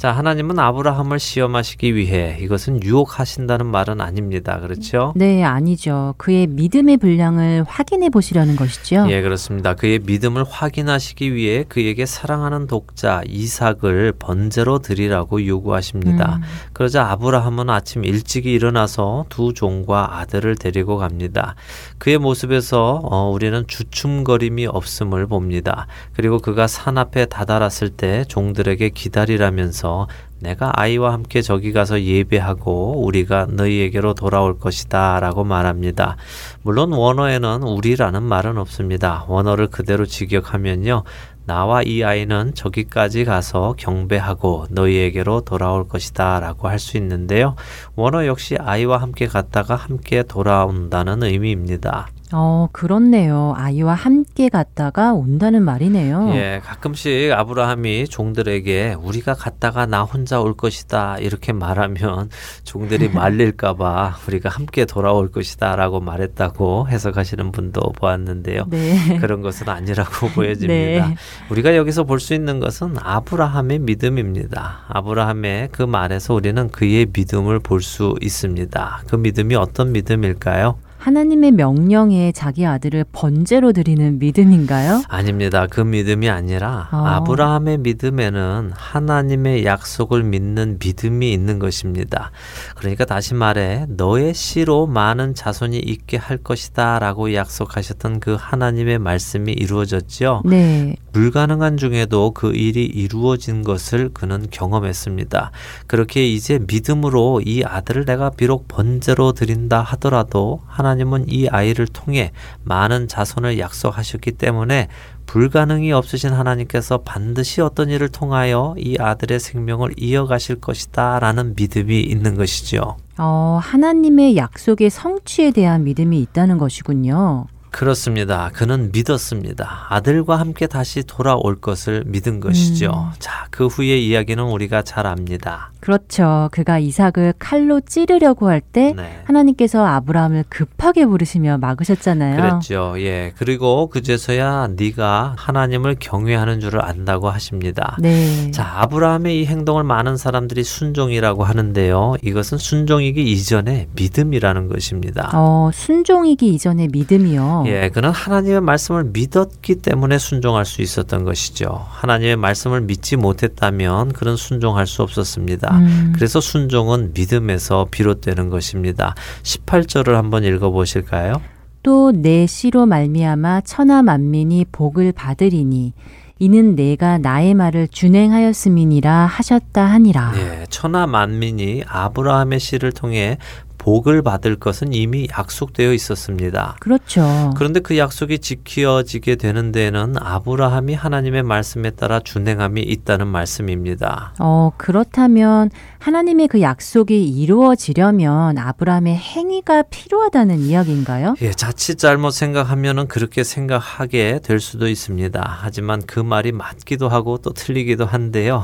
자, 0.01 0.13
하나님은 0.13 0.59
아브라함을 0.59 1.19
시험하시기 1.19 1.95
위해 1.95 2.39
이것은 2.41 2.83
유혹하신다는 2.83 3.67
말은 3.67 4.01
아닙니다. 4.01 4.59
그렇죠? 4.59 5.13
네, 5.15 5.45
아니죠. 5.45 6.15
그의 6.17 6.47
믿음의 6.47 6.97
분량을 6.97 7.65
확인해 7.69 8.09
보시려는 8.09 8.57
것이죠. 8.57 9.05
예, 9.11 9.21
그렇습니다. 9.21 9.75
그의 9.75 9.99
믿음을 9.99 10.43
확인하시기 10.49 11.35
위해 11.35 11.67
그에게 11.69 12.07
사랑하는 12.07 12.67
독자 12.67 13.21
이삭을 13.27 14.15
번제로 14.19 14.79
드리라고 14.79 15.47
요구하십니다. 15.47 16.37
음. 16.37 16.43
그러자 16.73 17.11
아브라함은 17.11 17.69
아침 17.69 18.03
일찍이 18.03 18.51
일어나서 18.53 19.27
두 19.29 19.53
종과 19.53 20.19
아들을 20.21 20.57
데리고 20.57 20.97
갑니다. 20.97 21.57
그의 21.99 22.17
모습에서 22.17 23.03
어, 23.05 23.31
우리는 23.31 23.67
주춤거림이 23.67 24.67
없음을 24.67 25.27
봅니다. 25.27 25.87
그리고 26.15 26.39
그가 26.39 26.67
산 26.69 26.97
앞에 26.97 27.27
다다랐을 27.27 27.91
때 27.91 28.25
종들에게 28.29 28.89
기다리라면 28.89 29.73
서 29.91 30.07
내가 30.39 30.71
아이와 30.75 31.13
함께 31.13 31.43
저기 31.43 31.73
가서 31.73 32.01
예배하고 32.01 33.05
우리가 33.05 33.47
너희에게로 33.51 34.15
돌아올 34.15 34.59
것이다 34.59 35.19
라고 35.21 35.43
말합니다. 35.45 36.17
물론 36.63 36.93
원어에는 36.93 37.65
우리라는 37.65 38.23
말은 38.23 38.57
없습니다. 38.57 39.25
원어를 39.29 39.67
그대로 39.67 40.07
직역하면요. 40.07 41.03
나와 41.45 41.83
이 41.83 42.05
아이는 42.05 42.55
저기까지 42.55 43.25
가서 43.25 43.75
경배하고 43.77 44.67
너희에게로 44.71 45.41
돌아올 45.41 45.89
것이다 45.89 46.39
라고 46.39 46.69
할 46.69 46.79
수 46.79 46.97
있는데요. 46.97 47.57
원어 47.97 48.27
역시 48.27 48.57
아이와 48.57 48.99
함께 48.99 49.27
갔다가 49.27 49.75
함께 49.75 50.23
돌아온다는 50.23 51.23
의미입니다. 51.25 52.09
어, 52.33 52.69
그렇네요. 52.73 53.55
아이와 53.57 53.95
함께 53.95 54.49
갔다가 54.49 55.13
온다는 55.15 55.65
말이네요. 55.65 56.31
예, 56.35 56.61
가끔씩 56.65 57.33
아브라함이 57.33 58.07
종들에게 58.07 58.95
우리가 59.03 59.35
갔다가 59.35 59.85
나 59.87 60.03
혼자 60.05 60.41
올 60.41 60.55
것이다 60.57 61.19
이렇게 61.19 61.53
말하면 61.53 62.31
종들이 62.63 63.09
말릴까봐 63.11 64.19
우리가 64.29 64.49
함께 64.49 64.85
돌아올 64.85 65.33
것이다라고 65.33 65.99
말했다고 66.01 66.87
해석하시는 66.89 67.51
분도 67.51 67.81
보았는데요. 67.97 68.67
네. 68.71 69.19
그런 69.19 69.41
것은 69.43 69.69
아니라고 69.69 70.29
보여집니다. 70.31 71.09
네. 71.09 71.17
우리가 71.51 71.75
여기서 71.75 72.05
볼 72.05 72.21
수 72.21 72.35
있는 72.35 72.61
것은 72.61 72.95
아브라함의 73.01 73.79
믿음입니다. 73.81 74.85
아브라함의 74.89 75.71
그 75.73 75.83
말에서 75.83 76.35
우리는 76.35 76.69
그의 76.69 77.07
믿음을 77.13 77.59
볼 77.59 77.81
수 77.81 78.15
있습니다. 78.21 79.03
그 79.09 79.17
믿음이 79.17 79.55
어떤 79.57 79.91
믿음일까요? 79.93 80.77
하나님의 81.01 81.53
명령에 81.53 82.31
자기 82.33 82.67
아들을 82.67 83.07
번제로 83.11 83.73
드리는 83.73 84.19
믿음인가요? 84.19 85.03
아닙니다. 85.09 85.67
그 85.69 85.81
믿음이 85.81 86.29
아니라 86.29 86.91
어. 86.93 86.97
아브라함의 86.99 87.79
믿음에는 87.79 88.73
하나님의 88.75 89.65
약속을 89.65 90.23
믿는 90.23 90.77
믿음이 90.79 91.33
있는 91.33 91.59
것입니다. 91.59 92.33
그러니까 92.77 93.07
다시 93.07 93.33
말해 93.33 93.87
너의 93.89 94.35
씨로 94.35 94.87
많은 94.87 95.35
자손이 95.35 95.79
있게 95.79 96.19
할 96.19 96.37
것이다라고 96.37 97.33
약속하셨던 97.33 98.21
그 98.21 98.37
하나님의 98.39 98.99
말씀이 98.99 99.53
이루어졌지요. 99.53 100.43
네. 100.45 100.97
불가능한 101.13 101.77
중에도 101.77 102.31
그 102.33 102.53
일이 102.55 102.85
이루어진 102.85 103.63
것을 103.63 104.11
그는 104.13 104.47
경험했습니다. 104.51 105.51
그렇게 105.87 106.27
이제 106.27 106.59
믿음으로 106.67 107.43
이 107.45 107.63
아들을 107.65 108.05
내가 108.05 108.31
비록 108.31 108.69
번제로 108.69 109.33
드린다 109.33 109.81
하더라도 109.83 110.61
하나님은 110.67 111.27
이 111.29 111.49
아이를 111.49 111.87
통해 111.87 112.33
많은 112.65 113.09
자손을 113.09 113.59
약속하셨기 113.59 114.33
때문에 114.33 114.89
불가능이 115.27 115.93
없으신 115.93 116.31
하나님께서 116.31 116.99
반드시 116.99 117.61
어떤 117.61 117.89
일을 117.89 118.09
통하여 118.09 118.75
이 118.77 118.97
아들의 118.99 119.39
생명을 119.39 119.95
이어가실 119.97 120.61
것이다 120.61 121.21
라는 121.21 121.55
믿음이 121.55 122.01
있는 122.01 122.35
것이죠. 122.35 122.97
어, 123.17 123.61
하나님의 123.63 124.37
약속의 124.37 124.91
성취에 124.91 125.53
대한 125.53 125.85
믿음이 125.85 126.21
있다는 126.21 126.59
것이군요. 126.59 127.47
그렇습니다. 127.71 128.51
그는 128.53 128.91
믿었습니다. 128.93 129.87
아들과 129.89 130.39
함께 130.39 130.67
다시 130.67 131.03
돌아올 131.03 131.61
것을 131.61 132.05
믿은 132.07 132.41
것이죠. 132.41 133.11
음. 133.13 133.17
자, 133.19 133.47
그 133.51 133.67
후의 133.67 134.07
이야기는 134.07 134.43
우리가 134.43 134.83
잘 134.83 135.07
압니다. 135.07 135.71
그렇죠. 135.81 136.49
그가 136.53 136.79
이삭을 136.79 137.35
칼로 137.39 137.81
찌르려고 137.81 138.49
할때 138.49 138.93
네. 138.97 139.21
하나님께서 139.25 139.85
아브라함을 139.85 140.45
급하게 140.49 141.07
부르시며 141.07 141.59
막으셨잖아요. 141.59 142.37
그랬죠. 142.37 142.95
예. 142.99 143.33
그리고 143.37 143.89
그제서야 143.89 144.69
네가 144.77 145.35
하나님을 145.37 145.97
경외하는 145.99 146.61
줄을 146.61 146.85
안다고 146.85 147.31
하십니다. 147.31 147.97
네. 147.99 148.51
자, 148.51 148.71
아브라함의 148.77 149.41
이 149.41 149.47
행동을 149.47 149.85
많은 149.85 150.17
사람들이 150.17 150.65
순종이라고 150.65 151.45
하는데요. 151.45 152.17
이것은 152.23 152.59
순종이기 152.59 153.33
이전에 153.33 153.89
믿음이라는 153.95 154.69
것입니다. 154.69 155.31
어, 155.35 155.71
순종이기 155.73 156.55
이전에 156.55 156.89
믿음이요. 156.93 157.65
예, 157.67 157.89
그는 157.89 158.11
하나님의 158.11 158.61
말씀을 158.61 159.05
믿었기 159.05 159.77
때문에 159.77 160.19
순종할 160.19 160.65
수 160.65 160.83
있었던 160.83 161.25
것이죠. 161.25 161.87
하나님의 161.89 162.37
말씀을 162.37 162.83
믿지 162.83 163.17
못했다면 163.17 164.13
그는 164.13 164.37
순종할 164.37 164.87
수 164.87 165.03
없었습니다. 165.03 165.70
음. 165.79 166.13
그래서 166.15 166.41
순종은 166.41 167.13
믿음에서 167.15 167.89
비롯되는 167.91 168.51
것입니다. 168.51 169.15
18절을 169.43 170.13
한번 170.13 170.45
읽어 170.45 170.71
보실까요? 170.71 171.41
또 171.83 172.13
내 172.13 172.47
씨로 172.47 172.87
말미암아 172.87 173.63
천하 173.63 174.03
만민이 174.03 174.67
복을 174.73 175.13
받으리니 175.13 175.95
이는 176.39 176.75
내가 176.75 177.19
나의 177.19 177.55
말을 177.55 177.89
준행하였음이니라 177.89 179.27
하셨다 179.27 179.85
하니라. 179.85 180.33
네, 180.33 180.65
천하 180.71 181.07
만민이 181.07 181.85
아브라함의 181.87 182.61
씨를 182.61 182.93
통해 182.93 183.37
복을 183.81 184.21
받을 184.21 184.57
것은 184.57 184.93
이미 184.93 185.27
약속되어 185.31 185.95
있었습니다. 185.95 186.77
그렇죠. 186.81 187.51
그런데 187.57 187.81
그 187.81 187.97
약속이 187.97 188.39
지켜지게 188.39 189.37
되는 189.37 189.73
데에는 189.73 190.17
아브라함이 190.19 190.95
하나님의 190.95 191.43
말씀에 191.45 191.91
따라 191.93 192.21
준행함이 192.21 192.83
있다는 192.83 193.27
말씀입니다. 193.27 194.35
어, 194.39 194.71
그렇다면 194.77 195.71
하나님의 195.99 196.49
그 196.49 196.61
약속이 196.61 197.27
이루어지려면 197.31 198.59
아브라함의 198.59 199.17
행위가 199.17 199.85
필요하다는 199.85 200.59
이야기인가요? 200.59 201.37
예, 201.41 201.51
자칫 201.51 201.97
잘못 201.97 202.33
생각하면은 202.33 203.09
그렇게 203.09 203.43
생각하게 203.43 204.41
될 204.43 204.61
수도 204.61 204.89
있습니다. 204.89 205.59
하지만 205.63 206.03
그 206.07 206.21
말이 206.21 206.53
맞기도 206.53 207.09
하고 207.09 207.39
또 207.39 207.55
틀리기도 207.55 208.05
한데요. 208.05 208.63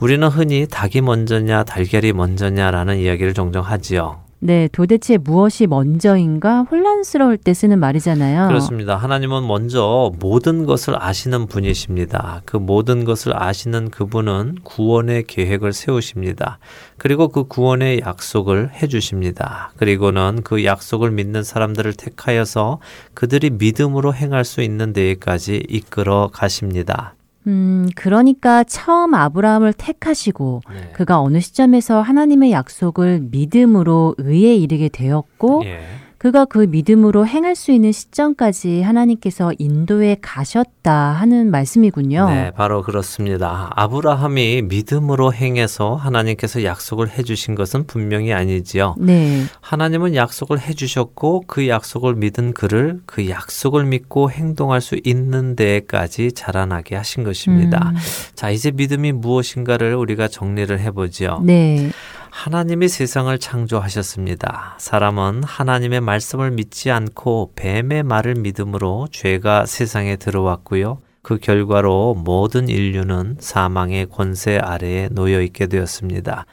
우리는 0.00 0.26
흔히 0.26 0.66
닭이 0.68 1.02
먼저냐 1.02 1.62
달걀이 1.62 2.12
먼저냐라는 2.12 2.98
이야기를 2.98 3.32
종종 3.32 3.62
하지요. 3.62 4.29
네, 4.42 4.68
도대체 4.72 5.18
무엇이 5.18 5.66
먼저인가 5.66 6.62
혼란스러울 6.62 7.36
때 7.36 7.52
쓰는 7.52 7.78
말이잖아요. 7.78 8.48
그렇습니다. 8.48 8.96
하나님은 8.96 9.46
먼저 9.46 10.12
모든 10.18 10.64
것을 10.64 10.94
아시는 10.98 11.46
분이십니다. 11.46 12.40
그 12.46 12.56
모든 12.56 13.04
것을 13.04 13.34
아시는 13.36 13.90
그분은 13.90 14.56
구원의 14.64 15.24
계획을 15.24 15.74
세우십니다. 15.74 16.58
그리고 16.96 17.28
그 17.28 17.44
구원의 17.44 18.00
약속을 18.00 18.70
해주십니다. 18.82 19.72
그리고는 19.76 20.40
그 20.42 20.64
약속을 20.64 21.10
믿는 21.10 21.42
사람들을 21.42 21.92
택하여서 21.92 22.80
그들이 23.12 23.50
믿음으로 23.50 24.14
행할 24.14 24.46
수 24.46 24.62
있는 24.62 24.94
데에까지 24.94 25.64
이끌어 25.68 26.30
가십니다. 26.32 27.14
음, 27.46 27.88
그러니까 27.94 28.64
처음 28.64 29.14
아브라함을 29.14 29.72
택하시고 29.72 30.62
네. 30.72 30.90
그가 30.92 31.20
어느 31.20 31.40
시점에서 31.40 32.02
하나님의 32.02 32.52
약속을 32.52 33.20
믿음으로 33.30 34.14
의에 34.18 34.54
이르게 34.54 34.88
되었고 34.88 35.62
예. 35.64 35.80
그가 36.20 36.44
그 36.44 36.58
믿음으로 36.58 37.26
행할 37.26 37.56
수 37.56 37.72
있는 37.72 37.92
시점까지 37.92 38.82
하나님께서 38.82 39.54
인도에 39.56 40.18
가셨다 40.20 40.92
하는 40.92 41.50
말씀이군요. 41.50 42.28
네, 42.28 42.50
바로 42.50 42.82
그렇습니다. 42.82 43.70
아브라함이 43.74 44.60
믿음으로 44.68 45.32
행해서 45.32 45.94
하나님께서 45.94 46.62
약속을 46.62 47.08
해주신 47.08 47.54
것은 47.54 47.86
분명히 47.86 48.34
아니지요. 48.34 48.96
네. 48.98 49.44
하나님은 49.62 50.14
약속을 50.14 50.60
해주셨고 50.60 51.44
그 51.46 51.68
약속을 51.68 52.16
믿은 52.16 52.52
그를 52.52 53.00
그 53.06 53.30
약속을 53.30 53.86
믿고 53.86 54.30
행동할 54.30 54.82
수 54.82 55.00
있는 55.02 55.56
데까지 55.56 56.32
자라나게 56.32 56.96
하신 56.96 57.24
것입니다. 57.24 57.92
음. 57.94 57.96
자, 58.34 58.50
이제 58.50 58.70
믿음이 58.70 59.12
무엇인가를 59.12 59.94
우리가 59.94 60.28
정리를 60.28 60.78
해보지요. 60.80 61.40
네. 61.44 61.90
하나님이 62.30 62.88
세상을 62.88 63.36
창조하셨습니다. 63.38 64.76
사람은 64.78 65.42
하나님의 65.42 66.00
말씀을 66.00 66.52
믿지 66.52 66.90
않고 66.90 67.52
뱀의 67.56 68.04
말을 68.04 68.36
믿음으로 68.36 69.08
죄가 69.10 69.66
세상에 69.66 70.16
들어왔고요. 70.16 70.98
그 71.22 71.38
결과로 71.38 72.14
모든 72.14 72.68
인류는 72.68 73.36
사망의 73.40 74.08
권세 74.10 74.56
아래에 74.56 75.08
놓여 75.10 75.42
있게 75.42 75.66
되었습니다. 75.66 76.46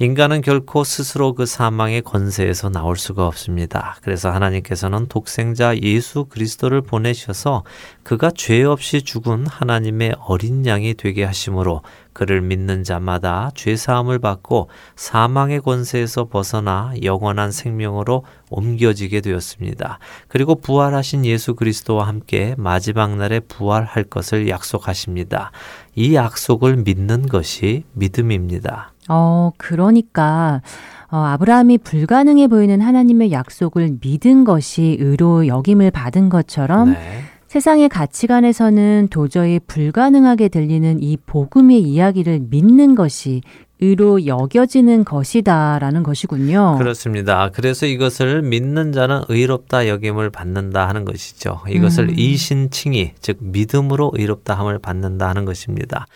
인간은 0.00 0.40
결코 0.40 0.82
스스로 0.82 1.34
그 1.34 1.46
사망의 1.46 2.02
권세에서 2.02 2.68
나올 2.68 2.96
수가 2.96 3.28
없습니다. 3.28 3.96
그래서 4.02 4.28
하나님께서는 4.30 5.06
독생자 5.06 5.76
예수 5.78 6.24
그리스도를 6.24 6.80
보내셔서 6.80 7.62
그가 8.02 8.32
죄 8.34 8.64
없이 8.64 9.02
죽은 9.02 9.46
하나님의 9.46 10.16
어린 10.26 10.66
양이 10.66 10.94
되게 10.94 11.22
하심으로 11.22 11.82
그를 12.14 12.40
믿는 12.40 12.84
자마다 12.84 13.50
죄 13.54 13.76
사함을 13.76 14.18
받고 14.18 14.70
사망의 14.96 15.60
권세에서 15.60 16.24
벗어나 16.26 16.94
영원한 17.02 17.52
생명으로 17.52 18.24
옮겨지게 18.50 19.20
되었습니다. 19.20 19.98
그리고 20.28 20.54
부활하신 20.54 21.26
예수 21.26 21.54
그리스도와 21.54 22.06
함께 22.06 22.54
마지막 22.56 23.16
날에 23.16 23.40
부활할 23.40 24.04
것을 24.04 24.48
약속하십니다. 24.48 25.50
이 25.94 26.14
약속을 26.14 26.76
믿는 26.76 27.26
것이 27.26 27.84
믿음입니다. 27.92 28.92
어, 29.08 29.50
그러니까 29.58 30.62
어, 31.10 31.18
아브라함이 31.18 31.78
불가능해 31.78 32.48
보이는 32.48 32.80
하나님의 32.80 33.30
약속을 33.30 33.98
믿은 34.00 34.44
것이 34.44 34.96
의로 34.98 35.46
여김을 35.46 35.90
받은 35.90 36.28
것처럼 36.28 36.92
네. 36.94 37.22
세상의 37.54 37.88
가치관에서는 37.88 39.06
도저히 39.12 39.60
불가능하게 39.60 40.48
들리는 40.48 41.00
이 41.00 41.16
복음의 41.16 41.82
이야기를 41.82 42.46
믿는 42.50 42.96
것이 42.96 43.42
의로 43.78 44.26
여겨지는 44.26 45.04
것이다라는 45.04 46.02
것이군요. 46.02 46.74
그렇습니다. 46.78 47.50
그래서 47.54 47.86
이것을 47.86 48.42
믿는 48.42 48.90
자는 48.90 49.22
의롭다 49.28 49.86
여김을 49.86 50.30
받는다 50.30 50.88
하는 50.88 51.04
것이죠. 51.04 51.60
이것을 51.68 52.08
음. 52.08 52.14
이신칭이 52.18 53.12
즉 53.20 53.36
믿음으로 53.40 54.10
의롭다 54.14 54.58
함을 54.58 54.80
받는다 54.80 55.28
하는 55.28 55.44
것입니다. 55.44 56.08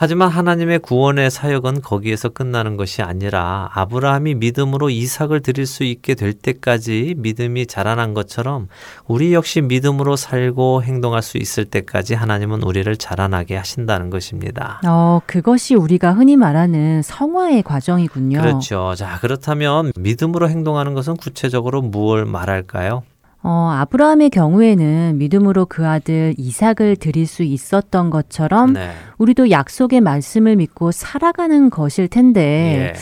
하지만 0.00 0.28
하나님의 0.28 0.78
구원의 0.78 1.28
사역은 1.28 1.82
거기에서 1.82 2.28
끝나는 2.28 2.76
것이 2.76 3.02
아니라 3.02 3.68
아브라함이 3.72 4.36
믿음으로 4.36 4.90
이삭을 4.90 5.40
드릴 5.40 5.66
수 5.66 5.82
있게 5.82 6.14
될 6.14 6.34
때까지 6.34 7.16
믿음이 7.18 7.66
자라난 7.66 8.14
것처럼 8.14 8.68
우리 9.08 9.34
역시 9.34 9.60
믿음으로 9.60 10.14
살고 10.14 10.84
행동할 10.84 11.22
수 11.22 11.36
있을 11.36 11.64
때까지 11.64 12.14
하나님은 12.14 12.62
우리를 12.62 12.96
자라나게 12.96 13.56
하신다는 13.56 14.08
것입니다. 14.08 14.80
어, 14.86 15.20
그것이 15.26 15.74
우리가 15.74 16.12
흔히 16.12 16.36
말하는 16.36 17.02
성화의 17.02 17.64
과정이군요. 17.64 18.40
그렇죠. 18.40 18.94
자, 18.96 19.18
그렇다면 19.20 19.90
믿음으로 19.96 20.48
행동하는 20.48 20.94
것은 20.94 21.16
구체적으로 21.16 21.82
무엇을 21.82 22.24
말할까요? 22.24 23.02
어, 23.42 23.70
아브라함의 23.72 24.30
경우에는 24.30 25.18
믿음으로 25.18 25.66
그 25.66 25.86
아들 25.86 26.34
이삭을 26.36 26.96
드릴 26.96 27.26
수 27.26 27.42
있었던 27.42 28.10
것처럼 28.10 28.72
네. 28.72 28.90
우리도 29.18 29.50
약속의 29.50 30.00
말씀을 30.00 30.56
믿고 30.56 30.90
살아가는 30.90 31.70
것일 31.70 32.08
텐데 32.08 32.92
예. 32.94 32.98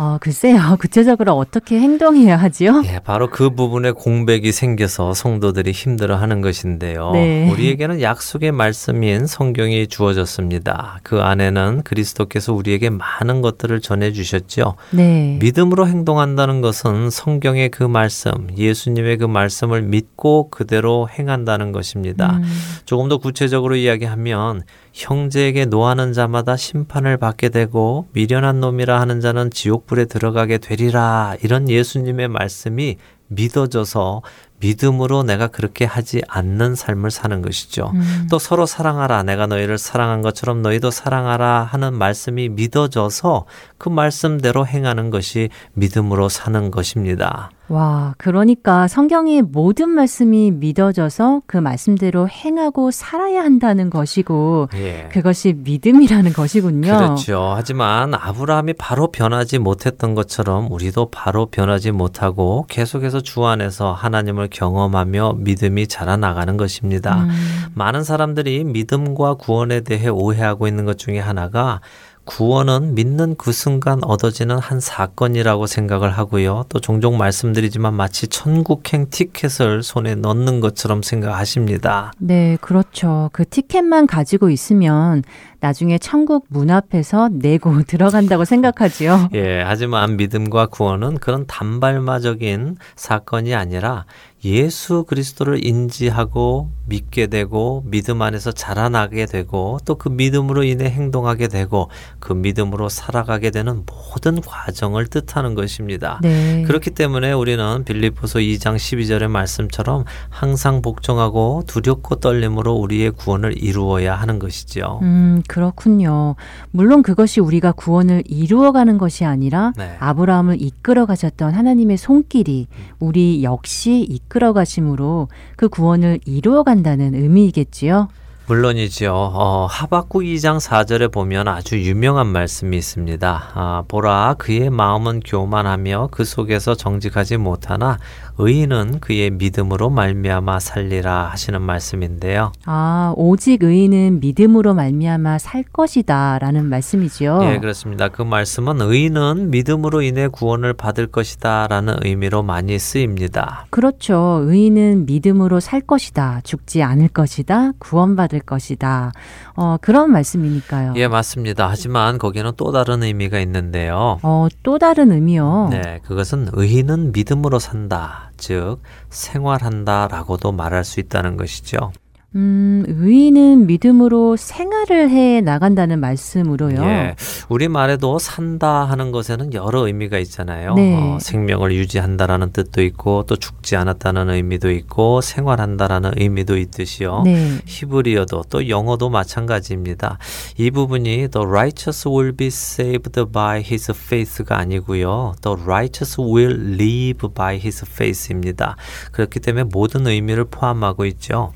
어, 0.00 0.16
글쎄요. 0.18 0.56
구체적으로 0.80 1.34
어떻게 1.36 1.78
행동해야 1.78 2.38
하지요? 2.38 2.82
예, 2.86 3.00
바로 3.00 3.28
그 3.28 3.50
부분에 3.50 3.90
공백이 3.90 4.50
생겨서 4.50 5.12
성도들이 5.12 5.72
힘들어 5.72 6.16
하는 6.16 6.40
것인데요. 6.40 7.10
네. 7.10 7.50
우리에게는 7.50 8.00
약속의 8.00 8.52
말씀인 8.52 9.26
성경이 9.26 9.88
주어졌습니다. 9.88 11.00
그 11.02 11.20
안에는 11.20 11.82
그리스도께서 11.82 12.54
우리에게 12.54 12.88
많은 12.88 13.42
것들을 13.42 13.78
전해 13.82 14.12
주셨죠. 14.12 14.76
네. 14.92 15.36
믿음으로 15.38 15.86
행동한다는 15.86 16.62
것은 16.62 17.10
성경의 17.10 17.68
그 17.68 17.82
말씀, 17.82 18.32
예수님의 18.56 19.18
그 19.18 19.26
말씀을 19.26 19.82
믿고 19.82 20.48
그대로 20.48 21.10
행한다는 21.10 21.72
것입니다. 21.72 22.38
음. 22.38 22.44
조금 22.86 23.10
더 23.10 23.18
구체적으로 23.18 23.76
이야기하면 23.76 24.62
형제에게 25.00 25.64
노하는 25.64 26.12
자마다 26.12 26.56
심판을 26.56 27.16
받게 27.16 27.48
되고 27.48 28.06
미련한 28.12 28.60
놈이라 28.60 29.00
하는 29.00 29.20
자는 29.20 29.50
지옥불에 29.50 30.04
들어가게 30.04 30.58
되리라 30.58 31.36
이런 31.42 31.68
예수님의 31.68 32.28
말씀이 32.28 32.96
믿어져서 33.28 34.22
믿음으로 34.58 35.22
내가 35.22 35.46
그렇게 35.46 35.86
하지 35.86 36.20
않는 36.28 36.74
삶을 36.74 37.10
사는 37.10 37.40
것이죠. 37.40 37.92
음. 37.94 38.26
또 38.30 38.38
서로 38.38 38.66
사랑하라. 38.66 39.22
내가 39.22 39.46
너희를 39.46 39.78
사랑한 39.78 40.20
것처럼 40.20 40.60
너희도 40.60 40.90
사랑하라 40.90 41.62
하는 41.62 41.94
말씀이 41.94 42.50
믿어져서 42.50 43.46
그 43.80 43.88
말씀대로 43.88 44.66
행하는 44.66 45.08
것이 45.08 45.48
믿음으로 45.72 46.28
사는 46.28 46.70
것입니다. 46.70 47.50
와, 47.70 48.14
그러니까 48.18 48.88
성경의 48.88 49.42
모든 49.42 49.90
말씀이 49.90 50.50
믿어져서 50.50 51.42
그 51.46 51.56
말씀대로 51.56 52.28
행하고 52.28 52.90
살아야 52.90 53.42
한다는 53.42 53.90
것이고 53.90 54.68
예. 54.74 55.08
그것이 55.12 55.54
믿음이라는 55.56 56.32
것이군요. 56.32 56.98
그렇죠. 56.98 57.52
하지만 57.54 58.12
아브라함이 58.12 58.72
바로 58.72 59.12
변하지 59.12 59.60
못했던 59.60 60.16
것처럼 60.16 60.70
우리도 60.70 61.10
바로 61.10 61.46
변하지 61.46 61.92
못하고 61.92 62.66
계속해서 62.68 63.20
주 63.20 63.46
안에서 63.46 63.92
하나님을 63.92 64.48
경험하며 64.50 65.36
믿음이 65.38 65.86
자라나가는 65.86 66.56
것입니다. 66.56 67.22
음. 67.22 67.30
많은 67.74 68.02
사람들이 68.02 68.64
믿음과 68.64 69.34
구원에 69.34 69.82
대해 69.82 70.08
오해하고 70.08 70.66
있는 70.66 70.84
것 70.84 70.98
중에 70.98 71.20
하나가 71.20 71.80
구원은 72.24 72.94
믿는 72.94 73.34
그 73.36 73.52
순간 73.52 74.02
얻어지는 74.04 74.58
한 74.58 74.78
사건이라고 74.78 75.66
생각을 75.66 76.10
하고요. 76.10 76.64
또 76.68 76.80
종종 76.80 77.18
말씀드리지만 77.18 77.94
마치 77.94 78.28
천국행 78.28 79.10
티켓을 79.10 79.82
손에 79.82 80.14
넣는 80.14 80.60
것처럼 80.60 81.02
생각하십니다. 81.02 82.12
네, 82.18 82.56
그렇죠. 82.60 83.30
그 83.32 83.44
티켓만 83.44 84.06
가지고 84.06 84.50
있으면 84.50 85.22
나중에 85.60 85.98
천국 85.98 86.46
문 86.48 86.70
앞에서 86.70 87.28
내고 87.32 87.82
들어간다고 87.84 88.44
생각하지요. 88.44 89.28
예, 89.34 89.62
하지만 89.62 90.16
믿음과 90.16 90.66
구원은 90.66 91.18
그런 91.18 91.46
단발마적인 91.46 92.76
사건이 92.96 93.54
아니라 93.54 94.04
예수 94.44 95.04
그리스도를 95.04 95.64
인지하고 95.64 96.70
믿게 96.86 97.28
되고 97.28 97.84
믿음 97.86 98.22
안에서 98.22 98.50
자라나게 98.50 99.26
되고 99.26 99.78
또 99.84 100.00
그 100.00 100.08
믿음으로 100.08 100.64
인해 100.64 100.86
행동하게 100.86 101.48
되고 101.48 101.90
그 102.20 102.32
믿음으로 102.32 102.88
살아가게 102.88 103.50
되는 103.50 103.84
모든 103.84 104.40
과정을 104.40 105.08
뜻하는 105.08 105.54
것입니다. 105.54 106.18
네. 106.22 106.62
그렇기 106.66 106.90
때문에 106.92 107.32
우리는 107.32 107.84
빌립보서 107.84 108.38
2장 108.38 108.76
12절의 108.76 109.28
말씀처럼 109.28 110.04
항상 110.30 110.80
복종하고 110.80 111.64
두렵고 111.66 112.16
떨림으로 112.16 112.72
우리의 112.76 113.10
구원을 113.10 113.62
이루어야 113.62 114.14
하는 114.14 114.38
것이죠. 114.38 115.00
음, 115.02 115.42
그렇군요. 115.46 116.34
물론 116.70 117.02
그것이 117.02 117.40
우리가 117.40 117.72
구원을 117.72 118.22
이루어가는 118.26 118.96
것이 118.96 119.26
아니라 119.26 119.74
네. 119.76 119.96
아브라함을 120.00 120.62
이끌어 120.62 121.04
가셨던 121.04 121.52
하나님의 121.52 121.98
손길이 121.98 122.68
우리 122.98 123.42
역시 123.44 124.00
이끌 124.08 124.29
어 124.30 124.54
가심으로 124.54 125.28
그 125.56 125.68
구원을 125.68 126.20
이루어 126.24 126.62
간다는 126.62 127.14
의미이겠지요. 127.14 128.08
물론이지요. 128.50 129.12
어, 129.12 129.66
하박국 129.70 130.22
2장 130.22 130.58
4절에 130.58 131.12
보면 131.12 131.46
아주 131.46 131.80
유명한 131.80 132.26
말씀이 132.26 132.76
있습니다. 132.76 133.50
아, 133.54 133.84
보라 133.86 134.34
그의 134.38 134.70
마음은 134.70 135.20
교만하며 135.20 136.08
그 136.10 136.24
속에서 136.24 136.74
정직하지 136.74 137.36
못하나 137.36 137.98
의인은 138.40 139.00
그의 139.00 139.30
믿음으로 139.30 139.90
말미암아 139.90 140.60
살리라 140.60 141.28
하시는 141.30 141.60
말씀인데요. 141.60 142.52
아, 142.64 143.12
오직 143.16 143.62
의인은 143.62 144.20
믿음으로 144.20 144.74
말미암아 144.74 145.38
살 145.38 145.62
것이다라는 145.62 146.64
말씀이지요. 146.66 147.40
예, 147.44 147.58
그렇습니다. 147.58 148.08
그 148.08 148.22
말씀은 148.22 148.80
의인은 148.80 149.50
믿음으로 149.50 150.02
인해 150.02 150.28
구원을 150.28 150.72
받을 150.72 151.06
것이다라는 151.06 151.96
의미로 152.02 152.42
많이 152.42 152.78
쓰입니다. 152.78 153.66
그렇죠. 153.70 154.40
의인은 154.44 155.06
믿음으로 155.06 155.60
살 155.60 155.80
것이다. 155.80 156.40
죽지 156.44 156.82
않을 156.82 157.08
것이다. 157.08 157.72
구원받을 157.78 158.40
것이다. 158.40 159.12
어, 159.54 159.76
그런 159.80 160.10
말씀이니까요. 160.12 160.94
예, 160.96 161.08
맞습니다. 161.08 161.68
하지만 161.68 162.18
거기에는 162.18 162.52
또 162.56 162.72
다른 162.72 163.02
의미가 163.02 163.40
있는데요. 163.40 164.18
어, 164.22 164.48
또 164.62 164.78
다른 164.78 165.12
의미요. 165.12 165.68
네, 165.70 166.00
그것은 166.04 166.48
의인은 166.52 167.12
믿음으로 167.12 167.58
산다. 167.58 168.29
즉 168.40 168.78
생활한다라고도 169.10 170.50
말할 170.50 170.84
수 170.84 170.98
있다는 170.98 171.36
것이죠. 171.36 171.92
음, 172.36 172.84
의인은 172.86 173.66
믿음으로 173.66 174.36
생활을 174.36 175.10
해 175.10 175.40
나간다는 175.40 175.98
말씀으로요. 175.98 176.80
예, 176.80 177.16
우리 177.48 177.66
말에도 177.66 178.20
산다 178.20 178.84
하는 178.84 179.10
것에는 179.10 179.52
여러 179.52 179.86
의미가 179.86 180.18
있잖아요. 180.18 180.74
네. 180.74 180.96
어, 180.96 181.18
생명을 181.20 181.74
유지한다라는 181.74 182.52
뜻도 182.52 182.82
있고 182.82 183.24
또 183.26 183.34
죽지 183.34 183.74
않았다는 183.74 184.30
의미도 184.30 184.70
있고 184.70 185.20
생활한다라는 185.20 186.12
의미도 186.18 186.56
있듯이요. 186.56 187.22
네. 187.24 187.58
히브리어도 187.66 188.44
또 188.48 188.68
영어도 188.68 189.10
마찬가지입니다. 189.10 190.18
이 190.56 190.70
부분이 190.70 191.28
the 191.32 191.44
righteous 191.44 192.08
will 192.08 192.32
be 192.36 192.46
saved 192.46 193.24
by 193.32 193.58
his 193.58 193.90
faith가 193.90 194.56
아니고요. 194.58 195.34
the 195.42 195.60
righteous 195.60 196.20
will 196.20 196.54
live 196.80 197.28
by 197.34 197.56
his 197.56 197.84
faith입니다. 197.84 198.76
그렇기 199.10 199.40
때문에 199.40 199.64
모든 199.64 200.06
의미를 200.06 200.44
포함하고 200.44 201.04
있죠. 201.06 201.52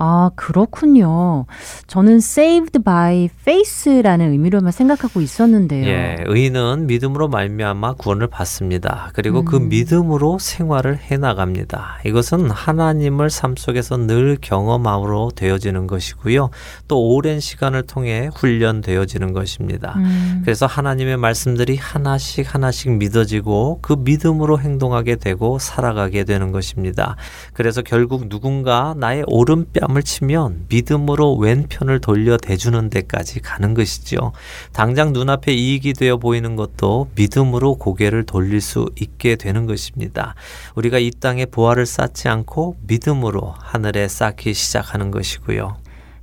아, 0.00 0.30
그렇군요. 0.36 1.46
저는 1.88 2.18
saved 2.18 2.78
by 2.84 3.28
faith라는 3.40 4.30
의미로만 4.30 4.70
생각하고 4.70 5.20
있었는데요. 5.20 5.86
예, 5.86 6.16
의인은 6.24 6.86
믿음으로 6.86 7.26
말미암아 7.26 7.94
구원을 7.94 8.28
받습니다. 8.28 9.10
그리고 9.12 9.44
그 9.44 9.56
음. 9.56 9.58
그 9.58 9.64
믿음으로 9.64 10.38
생활을 10.38 10.98
해 10.98 11.16
나갑니다. 11.16 11.98
이것은 12.06 12.48
하나님을 12.50 13.28
삶 13.28 13.56
속에서 13.56 13.96
늘 13.96 14.38
경험함으로 14.40 15.32
되어지는 15.34 15.88
것이고요. 15.88 16.50
또 16.86 17.08
오랜 17.08 17.40
시간을 17.40 17.82
통해 17.82 18.30
훈련되어지는 18.34 19.32
것입니다. 19.32 19.94
음. 19.96 20.42
그래서 20.44 20.66
하나님의 20.66 21.16
말씀들이 21.16 21.76
하나씩 21.76 22.54
하나씩 22.54 22.92
믿어지고 22.98 23.80
그 23.82 23.96
믿음으로 23.98 24.60
행동하게 24.60 25.16
되고 25.16 25.58
살아가게 25.58 26.22
되는 26.22 26.52
것입니다. 26.52 27.16
그래서 27.52 27.82
결국 27.82 28.28
누군가 28.28 28.94
나의 28.96 29.24
오른뺨 29.26 29.87
뺨을 29.88 30.02
치면 30.02 30.66
믿음으로 30.68 31.36
왼편을 31.36 32.00
돌려 32.00 32.36
대주는 32.36 32.90
데까지 32.90 33.40
가는 33.40 33.74
것이죠. 33.74 34.32
당장 34.72 35.12
눈앞에 35.12 35.52
이익이 35.52 35.94
되어 35.94 36.18
보이는 36.18 36.56
것도 36.56 37.08
믿음으로 37.14 37.76
고개를 37.76 38.24
돌릴 38.24 38.60
수 38.60 38.90
있게 39.00 39.36
되는 39.36 39.66
것입니다. 39.66 40.34
우리가 40.74 40.98
이 40.98 41.10
땅에 41.10 41.46
보화를 41.46 41.86
쌓지 41.86 42.28
않고 42.28 42.76
믿음으로 42.86 43.54
하늘에 43.58 44.08
쌓기 44.08 44.54
시작하는 44.54 45.10
것이고요. 45.10 45.76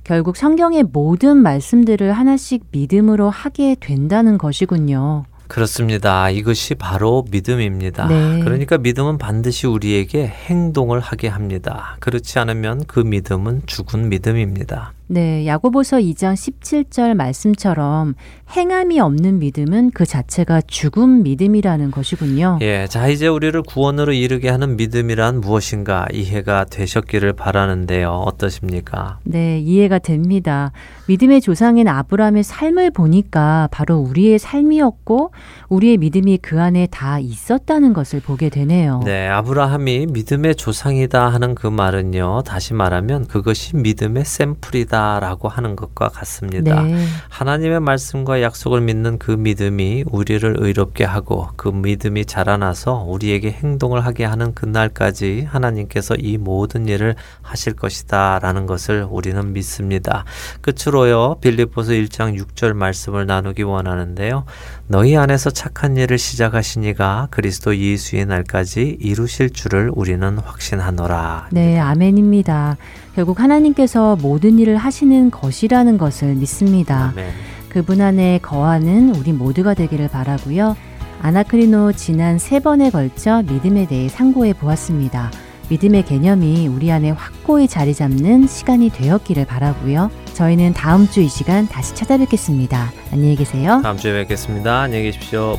결국 0.04 0.36
성경의 0.36 0.84
모든 0.84 1.36
말씀들을 1.38 2.12
하나씩 2.12 2.66
믿음으로 2.70 3.28
하게 3.28 3.74
된다는 3.78 4.38
것이군요. 4.38 5.24
그렇습니다. 5.48 6.30
이것이 6.30 6.74
바로 6.74 7.24
믿음입니다. 7.30 8.08
네. 8.08 8.40
그러니까 8.42 8.78
믿음은 8.78 9.18
반드시 9.18 9.66
우리에게 9.66 10.26
행동을 10.26 11.00
하게 11.00 11.28
합니다. 11.28 11.96
그렇지 12.00 12.38
않으면 12.38 12.84
그 12.86 13.00
믿음은 13.00 13.62
죽은 13.66 14.08
믿음입니다. 14.08 14.92
네, 15.08 15.46
야고보서 15.46 15.98
2장 15.98 16.34
17절 16.34 17.14
말씀처럼 17.14 18.14
행함이 18.56 18.98
없는 18.98 19.38
믿음은 19.38 19.92
그 19.92 20.04
자체가 20.04 20.62
죽음 20.66 21.22
믿음이라는 21.22 21.92
것이군요. 21.92 22.58
예, 22.62 22.86
자 22.88 23.06
이제 23.06 23.28
우리를 23.28 23.60
구원으로 23.62 24.12
이르게 24.12 24.48
하는 24.48 24.76
믿음이란 24.76 25.40
무엇인가 25.40 26.06
이해가 26.12 26.64
되셨기를 26.64 27.34
바라는데요. 27.34 28.10
어떠십니까? 28.10 29.20
네, 29.22 29.60
이해가 29.60 30.00
됩니다. 30.00 30.72
믿음의 31.06 31.40
조상인 31.40 31.86
아브라함의 31.86 32.42
삶을 32.42 32.90
보니까 32.90 33.68
바로 33.70 33.98
우리의 33.98 34.40
삶이었고 34.40 35.30
우리의 35.68 35.98
믿음이 35.98 36.38
그 36.38 36.60
안에 36.60 36.88
다 36.90 37.20
있었다는 37.20 37.92
것을 37.92 38.20
보게 38.20 38.48
되네요. 38.48 39.02
네, 39.04 39.28
아브라함이 39.28 40.06
믿음의 40.10 40.56
조상이다 40.56 41.28
하는 41.28 41.54
그 41.54 41.68
말은요. 41.68 42.42
다시 42.44 42.74
말하면 42.74 43.26
그것이 43.26 43.76
믿음의 43.76 44.24
샘플이다 44.24 44.95
라고 44.96 45.48
하는 45.48 45.76
것과 45.76 46.08
같습니다. 46.08 46.82
네. 46.82 47.06
하나님의 47.28 47.80
말씀과 47.80 48.42
약속을 48.42 48.80
믿는 48.80 49.18
그 49.18 49.30
믿음이 49.30 50.04
우리를 50.10 50.56
의롭게 50.58 51.04
하고 51.04 51.48
그 51.56 51.68
믿음이 51.68 52.24
자라나서 52.24 53.04
우리에게 53.06 53.50
행동을 53.50 54.04
하게 54.04 54.24
하는 54.24 54.54
그날까지 54.54 55.46
하나님께서 55.48 56.14
이 56.16 56.38
모든 56.38 56.88
일을 56.88 57.14
하실 57.42 57.74
것이다라는 57.74 58.66
것을 58.66 59.06
우리는 59.08 59.52
믿습니다. 59.52 60.24
끝으로요. 60.60 61.36
빌립보서 61.40 61.92
1장 61.92 62.38
6절 62.40 62.72
말씀을 62.72 63.26
나누기 63.26 63.62
원하는데요. 63.62 64.44
너희 64.88 65.16
안에서 65.16 65.50
착한 65.50 65.96
일을 65.96 66.18
시작하시니가 66.18 67.28
그리스도 67.30 67.76
예수의 67.76 68.26
날까지 68.26 68.98
이루실 69.00 69.50
줄을 69.50 69.90
우리는 69.94 70.38
확신하노라. 70.38 71.48
네, 71.52 71.78
아멘입니다. 71.78 72.76
결국 73.16 73.40
하나님께서 73.40 74.14
모든 74.16 74.58
일을 74.58 74.76
하시는 74.76 75.30
것이라는 75.30 75.96
것을 75.96 76.34
믿습니다. 76.34 77.12
아멘. 77.14 77.30
그분 77.70 78.02
안에 78.02 78.38
거하는 78.42 79.14
우리 79.16 79.32
모두가 79.32 79.72
되기를 79.72 80.08
바라고요. 80.08 80.76
아나크리노 81.22 81.94
지난 81.94 82.38
세 82.38 82.60
번에 82.60 82.90
걸쳐 82.90 83.42
믿음에 83.42 83.86
대해 83.86 84.08
상고해 84.10 84.52
보았습니다. 84.52 85.30
믿음의 85.70 86.04
개념이 86.04 86.68
우리 86.68 86.92
안에 86.92 87.10
확고히 87.10 87.66
자리 87.66 87.94
잡는 87.94 88.46
시간이 88.46 88.90
되었기를 88.90 89.46
바라고요. 89.46 90.10
저희는 90.34 90.74
다음 90.74 91.08
주 91.08 91.22
이 91.22 91.28
시간 91.28 91.66
다시 91.66 91.94
찾아뵙겠습니다. 91.94 92.92
안녕히 93.12 93.34
계세요. 93.34 93.80
다음 93.82 93.96
주에 93.96 94.12
뵙겠습니다. 94.12 94.82
안녕히 94.82 95.04
계십시오. 95.04 95.56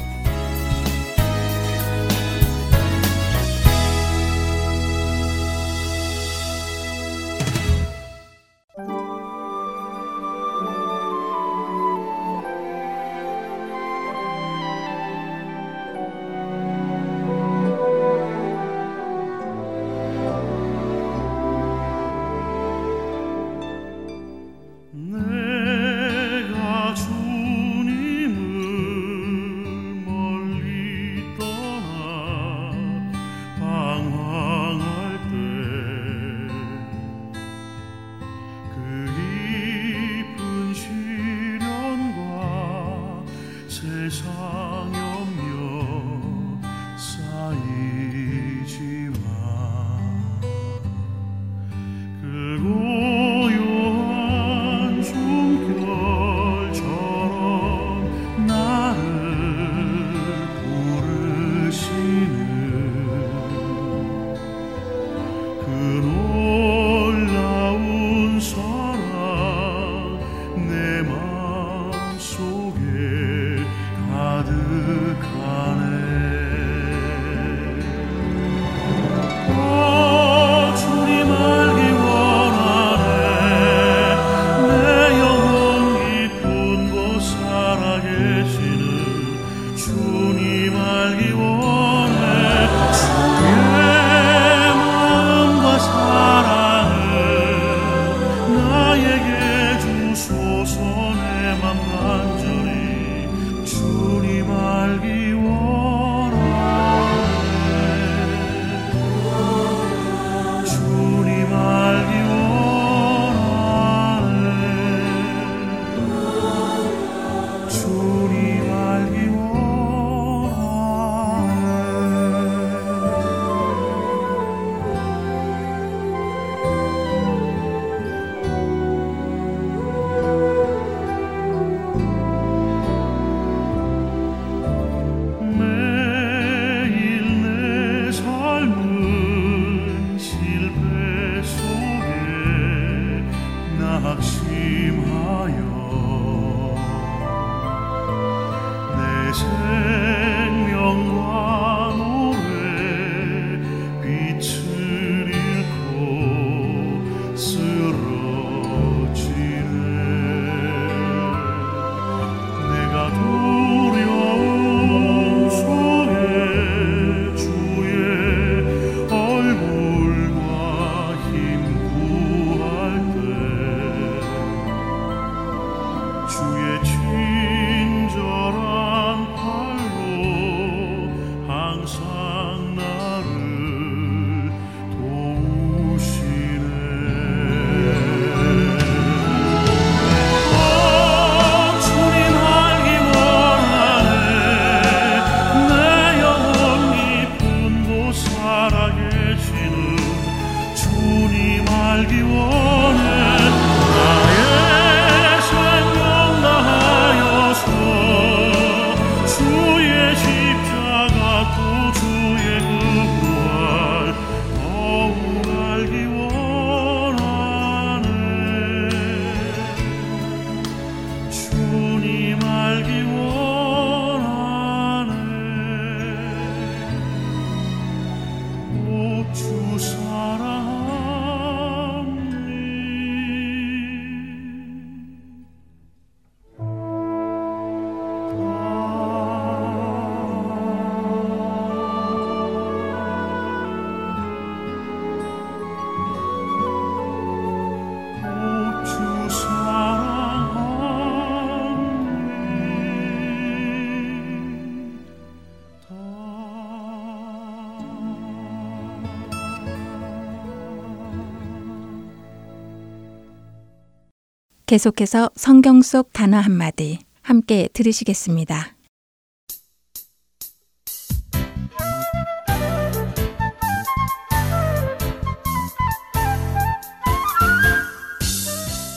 계속해서 264.68 265.30
성경 265.38 265.82
속 265.82 266.11
단어 266.11 266.36
한마디 266.39 266.99
함께 267.22 267.70
들으시겠습니다. 267.72 268.76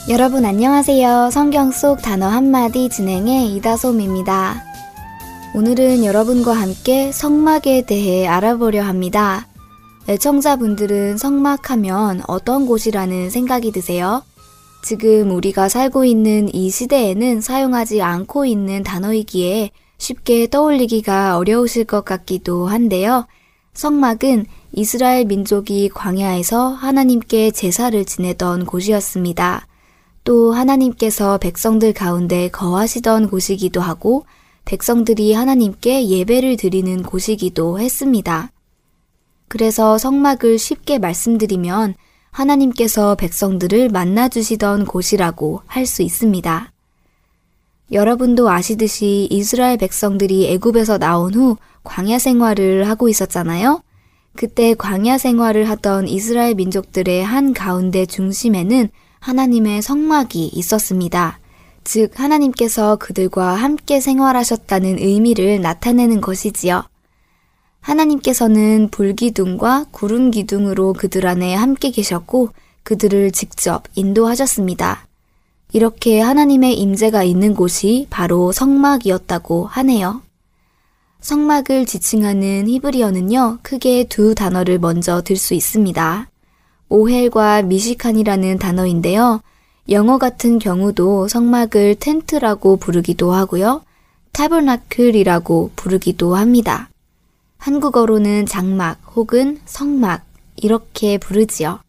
여러분 0.09 0.43
안녕하세요. 0.43 1.29
성경 1.31 1.71
속 1.71 2.01
단어 2.01 2.27
한마디 2.27 2.89
진행의 2.89 3.55
이다솜입니다. 3.55 4.61
오늘은 5.55 6.03
여러분과 6.03 6.51
함께 6.51 7.13
성막에 7.13 7.85
대해 7.85 8.27
알아보려 8.27 8.83
합니다. 8.83 9.47
애청자분들은 10.09 11.17
성막하면 11.17 12.23
어떤 12.27 12.65
곳이라는 12.65 13.29
생각이 13.29 13.71
드세요? 13.71 14.23
지금 14.83 15.31
우리가 15.31 15.69
살고 15.69 16.05
있는 16.05 16.53
이 16.53 16.69
시대에는 16.69 17.41
사용하지 17.41 18.01
않고 18.01 18.45
있는 18.45 18.83
단어이기에 18.83 19.71
쉽게 19.97 20.49
떠올리기가 20.49 21.37
어려우실 21.37 21.85
것 21.85 22.03
같기도 22.03 22.65
한데요. 22.67 23.27
성막은 23.73 24.45
이스라엘 24.73 25.25
민족이 25.25 25.89
광야에서 25.89 26.69
하나님께 26.69 27.51
제사를 27.51 28.03
지내던 28.03 28.65
곳이었습니다. 28.65 29.67
또 30.23 30.53
하나님께서 30.53 31.37
백성들 31.37 31.93
가운데 31.93 32.49
거하시던 32.49 33.29
곳이기도 33.29 33.81
하고 33.81 34.25
백성들이 34.65 35.33
하나님께 35.33 36.07
예배를 36.07 36.57
드리는 36.57 37.03
곳이기도 37.03 37.79
했습니다. 37.79 38.51
그래서 39.47 39.97
성막을 39.97 40.57
쉽게 40.57 40.97
말씀드리면 40.97 41.95
하나님께서 42.31 43.15
백성들을 43.15 43.89
만나주시던 43.89 44.85
곳이라고 44.85 45.61
할 45.67 45.85
수 45.85 46.01
있습니다. 46.01 46.71
여러분도 47.91 48.49
아시듯이 48.49 49.27
이스라엘 49.29 49.77
백성들이 49.77 50.47
애굽에서 50.53 50.97
나온 50.97 51.33
후 51.33 51.57
광야 51.83 52.19
생활을 52.19 52.87
하고 52.87 53.09
있었잖아요. 53.09 53.81
그때 54.35 54.73
광야 54.73 55.17
생활을 55.17 55.69
하던 55.69 56.07
이스라엘 56.07 56.55
민족들의 56.55 57.23
한 57.23 57.53
가운데 57.53 58.05
중심에는 58.05 58.89
하나님의 59.19 59.81
성막이 59.81 60.51
있었습니다. 60.53 61.39
즉, 61.83 62.17
하나님께서 62.17 62.95
그들과 62.95 63.55
함께 63.55 63.99
생활하셨다는 63.99 64.99
의미를 64.99 65.61
나타내는 65.61 66.21
것이지요. 66.21 66.83
하나님께서는 67.81 68.89
불기둥과 68.89 69.87
구름기둥으로 69.91 70.93
그들 70.93 71.27
안에 71.27 71.55
함께 71.55 71.91
계셨고 71.91 72.49
그들을 72.83 73.31
직접 73.31 73.83
인도하셨습니다. 73.95 75.07
이렇게 75.73 76.19
하나님의 76.19 76.77
임재가 76.79 77.23
있는 77.23 77.53
곳이 77.53 78.07
바로 78.09 78.51
성막이었다고 78.51 79.65
하네요. 79.65 80.21
성막을 81.21 81.85
지칭하는 81.85 82.67
히브리어는요, 82.67 83.59
크게 83.61 84.05
두 84.05 84.33
단어를 84.35 84.79
먼저 84.79 85.21
들 85.21 85.37
수 85.37 85.53
있습니다. 85.53 86.29
오헬과 86.89 87.61
미시칸이라는 87.61 88.57
단어인데요. 88.57 89.41
영어 89.89 90.17
같은 90.17 90.59
경우도 90.59 91.27
성막을 91.27 91.95
텐트라고 91.95 92.77
부르기도 92.77 93.31
하고요. 93.31 93.83
타버나클이라고 94.33 95.71
부르기도 95.75 96.35
합니다. 96.35 96.90
한국어로는 97.61 98.47
장막 98.47 98.97
혹은 99.15 99.59
성막 99.65 100.23
이렇게 100.55 101.19
부르지요. 101.19 101.79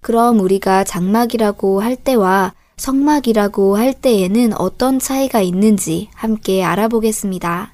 그럼 0.00 0.40
우리가 0.40 0.82
장막이라고 0.82 1.80
할 1.80 1.94
때와 1.94 2.54
성막이라고 2.76 3.76
할 3.76 3.92
때에는 3.94 4.52
어떤 4.58 4.98
차이가 4.98 5.40
있는지 5.40 6.08
함께 6.12 6.64
알아보겠습니다. 6.64 7.72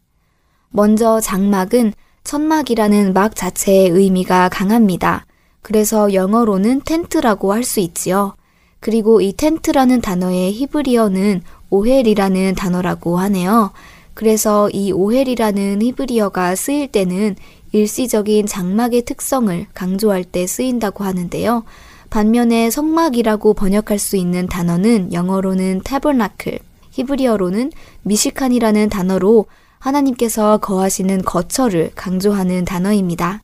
먼저 0.69 1.19
장막은 1.21 1.95
천막이라는 2.23 3.14
막 3.14 3.35
자체의 3.35 3.89
의미가 3.89 4.51
강합니다. 4.51 5.25
그래서 5.62 6.12
영어로는 6.12 6.83
텐트라고 6.85 7.55
할 7.55 7.64
수 7.64 7.81
있지요. 7.81 8.35
그리고 8.79 9.23
이 9.23 9.33
텐트라는 9.33 10.03
단어의 10.03 10.53
히브리어는 10.53 11.41
오헬이라는 11.71 12.55
단어라고 12.57 13.19
하네요. 13.21 13.73
그래서 14.17 14.71
이 14.71 14.93
오헬이라는 14.93 15.83
히브리어가 15.83 16.57
쓰일 16.57 16.89
때는 16.89 17.37
일시적인 17.73 18.47
장막의 18.47 19.03
특성을 19.03 19.67
강조할 19.75 20.25
때 20.25 20.47
쓰인다고 20.47 21.05
하는데요. 21.05 21.64
반면에 22.09 22.71
성막이라고 22.71 23.53
번역할 23.53 23.99
수 23.99 24.17
있는 24.17 24.47
단어는 24.47 25.12
영어로는 25.12 25.83
tabernacle, 25.85 26.61
히브리어로는 26.93 27.73
미시칸이라는 28.05 28.89
단어로 28.89 29.45
하나님께서 29.81 30.57
거하시는 30.59 31.21
거처를 31.21 31.91
강조하는 31.95 32.64
단어입니다. 32.64 33.43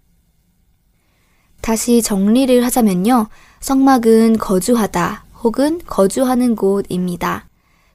다시 1.61 2.01
정리를 2.01 2.65
하자면요. 2.65 3.29
성막은 3.61 4.39
거주하다 4.39 5.25
혹은 5.43 5.83
거주하는 5.85 6.57
곳입니다. 6.57 7.47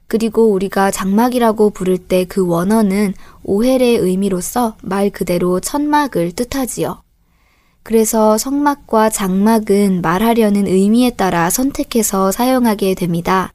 그리고 0.08 0.50
우리가 0.52 0.90
장막이라고 0.90 1.70
부를 1.70 1.98
때 1.98 2.24
그 2.24 2.46
원어는 2.46 3.14
오헬의 3.44 3.96
의미로서 3.96 4.76
말 4.82 5.10
그대로 5.10 5.60
천막을 5.60 6.32
뜻하지요. 6.32 7.02
그래서 7.82 8.36
성막과 8.36 9.08
장막은 9.10 10.02
말하려는 10.02 10.66
의미에 10.66 11.10
따라 11.10 11.48
선택해서 11.48 12.32
사용하게 12.32 12.94
됩니다. 12.94 13.52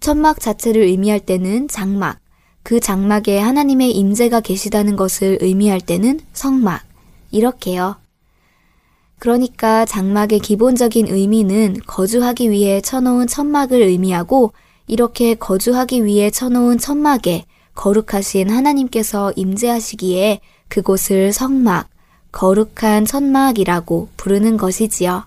천막 0.00 0.40
자체를 0.40 0.82
의미할 0.82 1.20
때는 1.20 1.68
장막, 1.68 2.18
그 2.62 2.80
장막에 2.80 3.38
하나님의 3.38 3.90
임재가 3.92 4.40
계시다는 4.40 4.96
것을 4.96 5.38
의미할 5.40 5.80
때는 5.80 6.20
성막, 6.32 6.82
이렇게요. 7.30 7.96
그러니까 9.18 9.84
장막의 9.84 10.40
기본적인 10.40 11.08
의미는 11.08 11.76
거주하기 11.86 12.50
위해 12.50 12.80
쳐놓은 12.80 13.26
천막을 13.26 13.82
의미하고 13.82 14.52
이렇게 14.86 15.34
거주하기 15.34 16.04
위해 16.04 16.30
쳐놓은 16.30 16.78
천막에 16.78 17.44
거룩하신 17.74 18.50
하나님께서 18.50 19.32
임재하시기에 19.36 20.40
그곳을 20.68 21.32
성막, 21.32 21.88
거룩한 22.32 23.04
천막이라고 23.04 24.08
부르는 24.16 24.56
것이지요. 24.56 25.24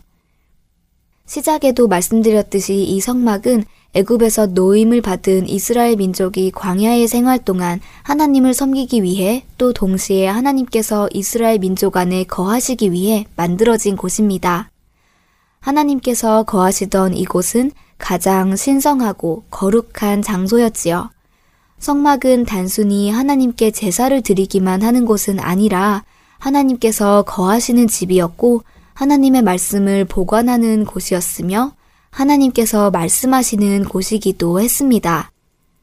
시작에도 1.25 1.87
말씀드렸듯이 1.87 2.83
이 2.83 2.99
성막은 2.99 3.63
애굽에서 3.93 4.47
노임을 4.47 5.01
받은 5.01 5.47
이스라엘 5.47 5.95
민족이 5.95 6.51
광야의 6.51 7.07
생활 7.07 7.43
동안 7.43 7.79
하나님을 8.03 8.53
섬기기 8.53 9.01
위해 9.01 9.45
또 9.57 9.73
동시에 9.73 10.27
하나님께서 10.27 11.09
이스라엘 11.11 11.59
민족 11.59 11.97
안에 11.97 12.23
거하시기 12.25 12.91
위해 12.91 13.25
만들어진 13.35 13.95
곳입니다. 13.95 14.69
하나님께서 15.59 16.43
거하시던 16.43 17.15
이곳은 17.17 17.71
가장 17.99 18.55
신성하고 18.55 19.43
거룩한 19.51 20.23
장소였지요. 20.23 21.11
성막은 21.77 22.45
단순히 22.45 23.11
하나님께 23.11 23.71
제사를 23.71 24.19
드리기만 24.21 24.81
하는 24.81 25.05
곳은 25.05 25.39
아니라 25.39 26.03
하나님께서 26.39 27.21
거하시는 27.23 27.87
집이었고 27.87 28.63
하나님의 28.95 29.43
말씀을 29.43 30.05
보관하는 30.05 30.85
곳이었으며 30.85 31.73
하나님께서 32.09 32.89
말씀하시는 32.91 33.85
곳이기도 33.85 34.59
했습니다. 34.59 35.31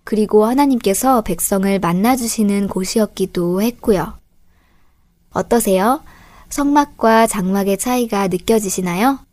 그리고 0.05 0.45
하나님께서 0.45 1.23
백성을 1.23 1.79
만나주시는 1.79 2.69
곳이었기도 2.69 3.63
했고요. 3.63 4.15
어떠세요? 5.33 6.03
성막과 6.49 7.27
장막의 7.27 7.79
차이가 7.79 8.29
느껴지시나요? 8.29 9.26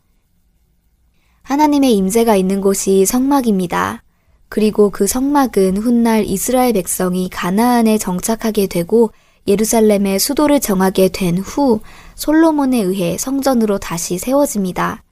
하나님의 1.44 1.94
임재가 1.96 2.36
있는 2.36 2.62
곳이 2.62 3.06
성막입니다. 3.06 4.02
그리고 4.50 4.90
그 4.90 5.08
성막은 5.08 5.78
훗날 5.78 6.26
이스라엘 6.26 6.74
백성이 6.74 7.30
가나안에 7.30 7.98
정착하게 7.98 8.68
되고 8.68 9.12
예루살렘의 9.48 10.20
수도를 10.20 10.60
정하게 10.60 11.10
된 11.10 11.38
후 11.38 11.82
솔로몬에 12.16 12.80
의해 12.80 13.18
성전으로 13.18 13.80
다시 13.80 14.18
세워집니다. 14.18 15.04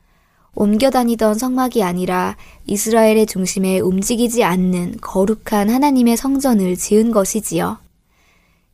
옮겨 0.54 0.90
다니던 0.90 1.38
성막이 1.38 1.84
아니라 1.84 2.38
이스라엘의 2.66 3.26
중심에 3.26 3.80
움직이지 3.80 4.44
않는 4.44 4.98
거룩한 5.02 5.70
하나님의 5.70 6.18
성전을 6.18 6.78
지은 6.78 7.12
것이지요. 7.12 7.78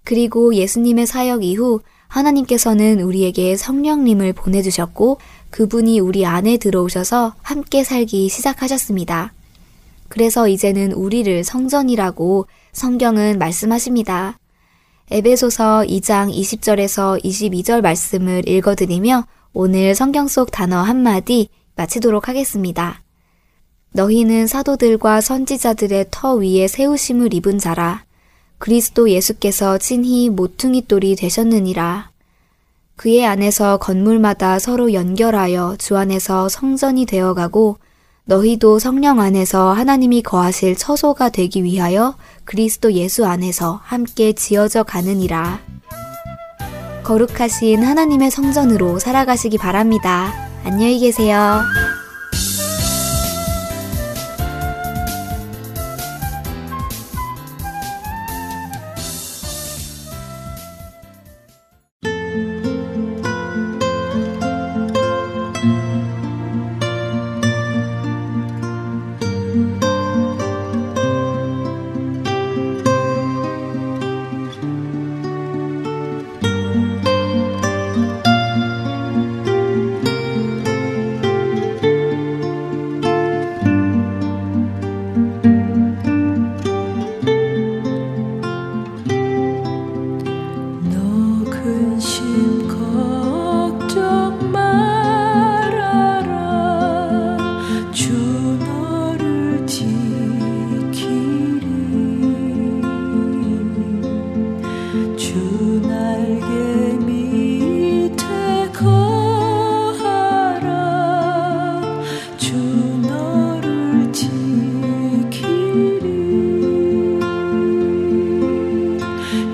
그리고 0.03 0.53
예수님의 0.53 1.05
사역 1.07 1.43
이후 1.43 1.81
하나님께서는 2.07 3.01
우리에게 3.01 3.55
성령님을 3.55 4.33
보내주셨고 4.33 5.19
그분이 5.49 5.99
우리 5.99 6.25
안에 6.25 6.57
들어오셔서 6.57 7.35
함께 7.41 7.83
살기 7.83 8.29
시작하셨습니다. 8.29 9.33
그래서 10.07 10.47
이제는 10.47 10.93
우리를 10.93 11.43
성전이라고 11.43 12.47
성경은 12.71 13.39
말씀하십니다. 13.39 14.37
에베소서 15.11 15.85
2장 15.87 16.33
20절에서 16.33 17.23
22절 17.23 17.81
말씀을 17.81 18.47
읽어드리며 18.47 19.25
오늘 19.53 19.95
성경 19.95 20.27
속 20.27 20.51
단어 20.51 20.81
한마디 20.81 21.49
마치도록 21.75 22.27
하겠습니다. 22.27 23.01
너희는 23.93 24.47
사도들과 24.47 25.21
선지자들의 25.21 26.07
터 26.11 26.35
위에 26.35 26.67
세우심을 26.67 27.33
입은 27.33 27.57
자라. 27.57 28.06
그리스도 28.57 29.09
예수께서 29.09 29.77
친히 29.77 30.29
모퉁이 30.29 30.87
돌이 30.87 31.15
되셨느니라. 31.15 32.09
그의 32.95 33.25
안에서 33.25 33.77
건물마다 33.77 34.57
서로 34.57 34.93
연결하여 34.93 35.75
주 35.77 35.97
안에서 35.97 36.49
성전이 36.49 37.05
되어가고 37.05 37.77
너희도 38.25 38.79
성령 38.79 39.19
안에서 39.19 39.71
하나님이 39.71 40.21
거하실 40.21 40.75
처소가 40.75 41.29
되기 41.29 41.63
위하여 41.63 42.15
그리스도 42.43 42.91
예수 42.93 43.25
안에서 43.25 43.79
함께 43.83 44.33
지어져 44.33 44.83
가느니라. 44.83 45.61
거룩하신 47.03 47.83
하나님의 47.83 48.31
성전으로 48.31 48.99
살아가시기 48.99 49.57
바랍니다. 49.57 50.33
안녕히 50.65 50.99
계세요. 50.99 51.61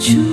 you. 0.09 0.32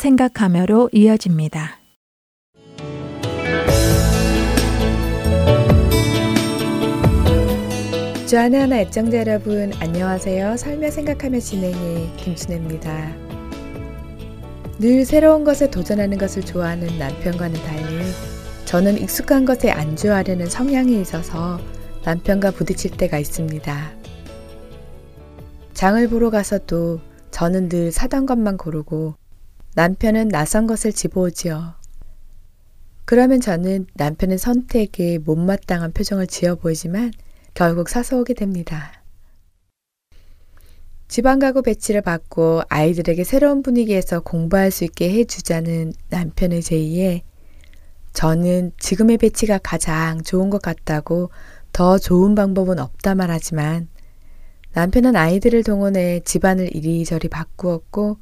생각하며로 0.00 0.88
이어집니다. 0.92 1.78
주안의 8.26 8.60
하나 8.60 8.78
애청자 8.78 9.18
여러분 9.18 9.72
안녕하세요. 9.78 10.56
살며 10.56 10.90
생각하며 10.90 11.40
진행의 11.40 12.16
김순혜입니다. 12.16 13.12
늘 14.78 15.04
새로운 15.04 15.44
것에 15.44 15.70
도전하는 15.70 16.16
것을 16.16 16.42
좋아하는 16.42 16.98
남편과는 16.98 17.60
달리 17.62 18.02
저는 18.64 18.96
익숙한 19.02 19.44
것에 19.44 19.70
안주하려는 19.70 20.46
성향이 20.46 20.98
있어서 21.02 21.60
남편과 22.04 22.52
부딪힐 22.52 22.92
때가 22.92 23.18
있습니다. 23.18 23.90
장을 25.74 26.08
보러 26.08 26.30
가서도 26.30 27.00
저는 27.30 27.68
늘 27.68 27.92
사던 27.92 28.24
것만 28.24 28.56
고르고 28.56 29.19
남편은 29.74 30.28
낯선 30.28 30.66
것을 30.66 30.92
집어오지요. 30.92 31.74
그러면 33.04 33.40
저는 33.40 33.86
남편의 33.94 34.38
선택에 34.38 35.18
못마땅한 35.18 35.92
표정을 35.92 36.26
지어 36.26 36.54
보이지만 36.56 37.12
결국 37.54 37.88
사서 37.88 38.18
오게 38.18 38.34
됩니다. 38.34 38.92
지방가구 41.08 41.62
배치를 41.62 42.02
받고 42.02 42.62
아이들에게 42.68 43.24
새로운 43.24 43.62
분위기에서 43.62 44.20
공부할 44.20 44.70
수 44.70 44.84
있게 44.84 45.12
해주자는 45.12 45.92
남편의 46.08 46.62
제의에 46.62 47.24
저는 48.12 48.72
지금의 48.78 49.18
배치가 49.18 49.58
가장 49.58 50.22
좋은 50.22 50.50
것 50.50 50.62
같다고 50.62 51.30
더 51.72 51.98
좋은 51.98 52.34
방법은 52.36 52.78
없다 52.78 53.16
말하지만 53.16 53.88
남편은 54.72 55.16
아이들을 55.16 55.64
동원해 55.64 56.20
집안을 56.20 56.74
이리저리 56.76 57.28
바꾸었고 57.28 58.18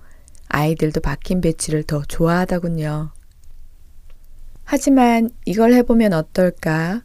아이들도 0.48 1.00
박힌 1.00 1.40
배치를 1.40 1.82
더 1.84 2.02
좋아하더군요. 2.02 3.10
하지만 4.64 5.30
이걸 5.44 5.72
해보면 5.72 6.12
어떨까? 6.12 7.02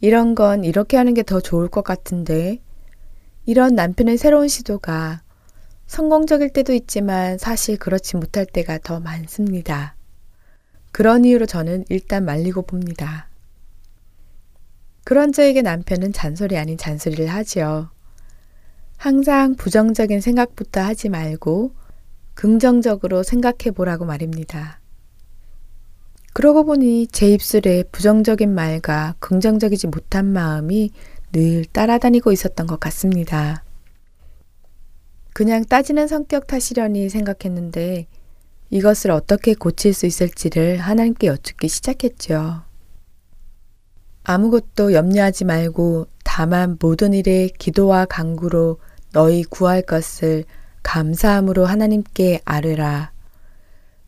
이런 0.00 0.34
건 0.34 0.64
이렇게 0.64 0.96
하는 0.96 1.14
게 1.14 1.22
더 1.22 1.40
좋을 1.40 1.68
것 1.68 1.82
같은데. 1.82 2.60
이런 3.46 3.74
남편의 3.74 4.16
새로운 4.16 4.48
시도가 4.48 5.22
성공적일 5.86 6.50
때도 6.50 6.72
있지만 6.72 7.36
사실 7.38 7.76
그렇지 7.76 8.16
못할 8.16 8.46
때가 8.46 8.78
더 8.78 9.00
많습니다. 9.00 9.96
그런 10.92 11.24
이유로 11.24 11.46
저는 11.46 11.84
일단 11.88 12.24
말리고 12.24 12.62
봅니다. 12.62 13.28
그런 15.04 15.32
저에게 15.32 15.60
남편은 15.60 16.12
잔소리 16.14 16.56
아닌 16.56 16.78
잔소리를 16.78 17.26
하지요. 17.26 17.90
항상 18.96 19.54
부정적인 19.56 20.20
생각부터 20.22 20.80
하지 20.80 21.10
말고 21.10 21.74
긍정적으로 22.34 23.22
생각해 23.22 23.70
보라고 23.74 24.04
말입니다. 24.04 24.80
그러고 26.32 26.64
보니 26.64 27.06
제 27.08 27.28
입술에 27.28 27.84
부정적인 27.92 28.52
말과 28.52 29.14
긍정적이지 29.20 29.86
못한 29.86 30.26
마음이 30.26 30.90
늘 31.32 31.64
따라다니고 31.64 32.32
있었던 32.32 32.66
것 32.66 32.80
같습니다. 32.80 33.64
그냥 35.32 35.64
따지는 35.64 36.06
성격 36.08 36.46
탓이려니 36.46 37.08
생각했는데 37.08 38.06
이것을 38.70 39.10
어떻게 39.12 39.54
고칠 39.54 39.94
수 39.94 40.06
있을지를 40.06 40.78
하나님께 40.78 41.28
여쭙기 41.28 41.68
시작했죠. 41.68 42.62
아무것도 44.24 44.92
염려하지 44.92 45.44
말고 45.44 46.06
다만 46.24 46.76
모든 46.80 47.14
일에 47.14 47.48
기도와 47.58 48.06
간구로 48.06 48.78
너희 49.12 49.44
구할 49.44 49.82
것을 49.82 50.44
감사함으로 50.84 51.66
하나님께 51.66 52.40
아뢰라. 52.44 53.10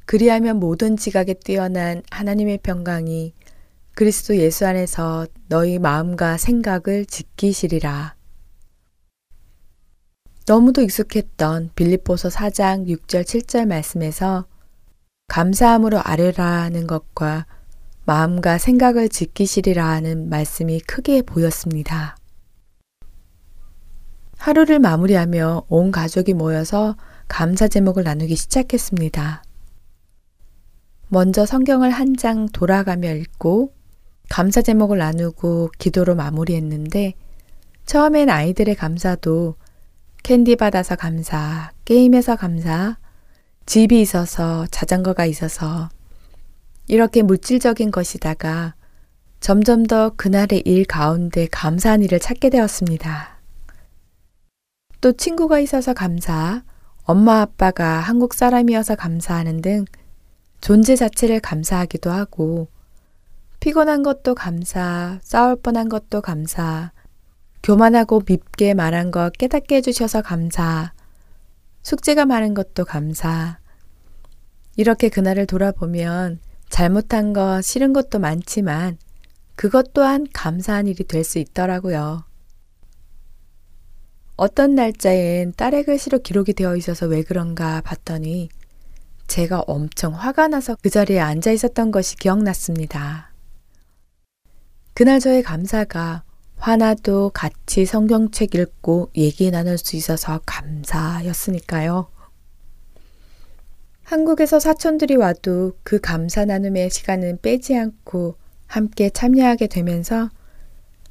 그리하면 0.04 0.60
모든 0.60 0.96
지각에 0.96 1.34
뛰어난 1.34 2.02
하나님의 2.10 2.58
평강이 2.62 3.34
그리스도 3.96 4.36
예수 4.36 4.64
안에서 4.66 5.26
너희 5.48 5.80
마음과 5.80 6.36
생각을 6.36 7.06
지키시리라. 7.06 8.14
너무도 10.46 10.82
익숙했던 10.82 11.70
빌립보서 11.74 12.28
4장 12.28 12.86
6절 12.86 13.24
7절 13.24 13.66
말씀에서 13.66 14.46
감사함으로 15.26 16.00
아뢰라는 16.04 16.86
것과 16.86 17.46
마음과 18.04 18.58
생각을 18.58 19.08
지키시리라 19.08 19.84
하는 19.84 20.28
말씀이 20.28 20.78
크게 20.80 21.22
보였습니다. 21.22 22.15
하루를 24.46 24.78
마무리하며 24.78 25.64
온 25.68 25.90
가족이 25.90 26.32
모여서 26.32 26.94
감사 27.26 27.66
제목을 27.66 28.04
나누기 28.04 28.36
시작했습니다. 28.36 29.42
먼저 31.08 31.44
성경을 31.44 31.90
한 31.90 32.14
장 32.14 32.46
돌아가며 32.50 33.12
읽고 33.12 33.74
감사 34.28 34.62
제목을 34.62 34.98
나누고 34.98 35.70
기도로 35.78 36.14
마무리했는데 36.14 37.14
처음엔 37.86 38.30
아이들의 38.30 38.76
감사도 38.76 39.56
캔디 40.22 40.54
받아서 40.54 40.94
감사, 40.94 41.72
게임에서 41.84 42.36
감사, 42.36 42.98
집이 43.66 44.00
있어서 44.00 44.68
자전거가 44.70 45.26
있어서 45.26 45.88
이렇게 46.86 47.22
물질적인 47.22 47.90
것이다가 47.90 48.76
점점 49.40 49.82
더 49.82 50.10
그날의 50.10 50.62
일 50.64 50.84
가운데 50.84 51.48
감사한 51.50 52.04
일을 52.04 52.20
찾게 52.20 52.50
되었습니다. 52.50 53.35
또 55.00 55.12
친구가 55.12 55.60
있어서 55.60 55.92
감사, 55.92 56.62
엄마 57.04 57.40
아빠가 57.40 58.00
한국 58.00 58.34
사람이어서 58.34 58.96
감사하는 58.96 59.62
등 59.62 59.84
존재 60.60 60.96
자체를 60.96 61.40
감사하기도 61.40 62.10
하고 62.10 62.68
피곤한 63.60 64.02
것도 64.02 64.34
감사, 64.34 65.18
싸울 65.22 65.56
뻔한 65.56 65.88
것도 65.88 66.20
감사, 66.20 66.92
교만하고 67.62 68.22
밉게 68.26 68.74
말한 68.74 69.10
것 69.10 69.32
깨닫게 69.38 69.76
해주셔서 69.76 70.22
감사, 70.22 70.92
숙제가 71.82 72.26
많은 72.26 72.54
것도 72.54 72.84
감사. 72.84 73.58
이렇게 74.76 75.08
그날을 75.08 75.46
돌아보면 75.46 76.40
잘못한 76.68 77.32
것, 77.32 77.62
싫은 77.62 77.92
것도 77.92 78.18
많지만 78.18 78.98
그것 79.56 79.94
또한 79.94 80.26
감사한 80.32 80.86
일이 80.86 81.04
될 81.04 81.24
수 81.24 81.38
있더라고요. 81.38 82.25
어떤 84.36 84.74
날짜엔 84.74 85.54
딸의 85.56 85.84
글씨로 85.84 86.18
기록이 86.18 86.52
되어 86.52 86.76
있어서 86.76 87.06
왜 87.06 87.22
그런가 87.22 87.80
봤더니 87.80 88.50
제가 89.26 89.64
엄청 89.66 90.14
화가 90.14 90.48
나서 90.48 90.76
그 90.82 90.90
자리에 90.90 91.18
앉아 91.18 91.50
있었던 91.52 91.90
것이 91.90 92.16
기억났습니다. 92.16 93.32
그날 94.94 95.20
저의 95.20 95.42
감사가 95.42 96.22
화나도 96.58 97.30
같이 97.34 97.86
성경책 97.86 98.54
읽고 98.54 99.10
얘기 99.16 99.50
나눌 99.50 99.78
수 99.78 99.96
있어서 99.96 100.40
감사였으니까요. 100.46 102.08
한국에서 104.04 104.60
사촌들이 104.60 105.16
와도 105.16 105.76
그 105.82 105.98
감사 106.00 106.44
나눔의 106.44 106.90
시간은 106.90 107.38
빼지 107.42 107.76
않고 107.76 108.36
함께 108.66 109.10
참여하게 109.10 109.66
되면서 109.66 110.30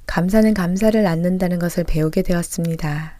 감사는 0.08 0.54
감사를 0.54 1.02
낳는다는 1.02 1.60
것을 1.60 1.84
배우게 1.84 2.22
되었습니다. 2.22 3.15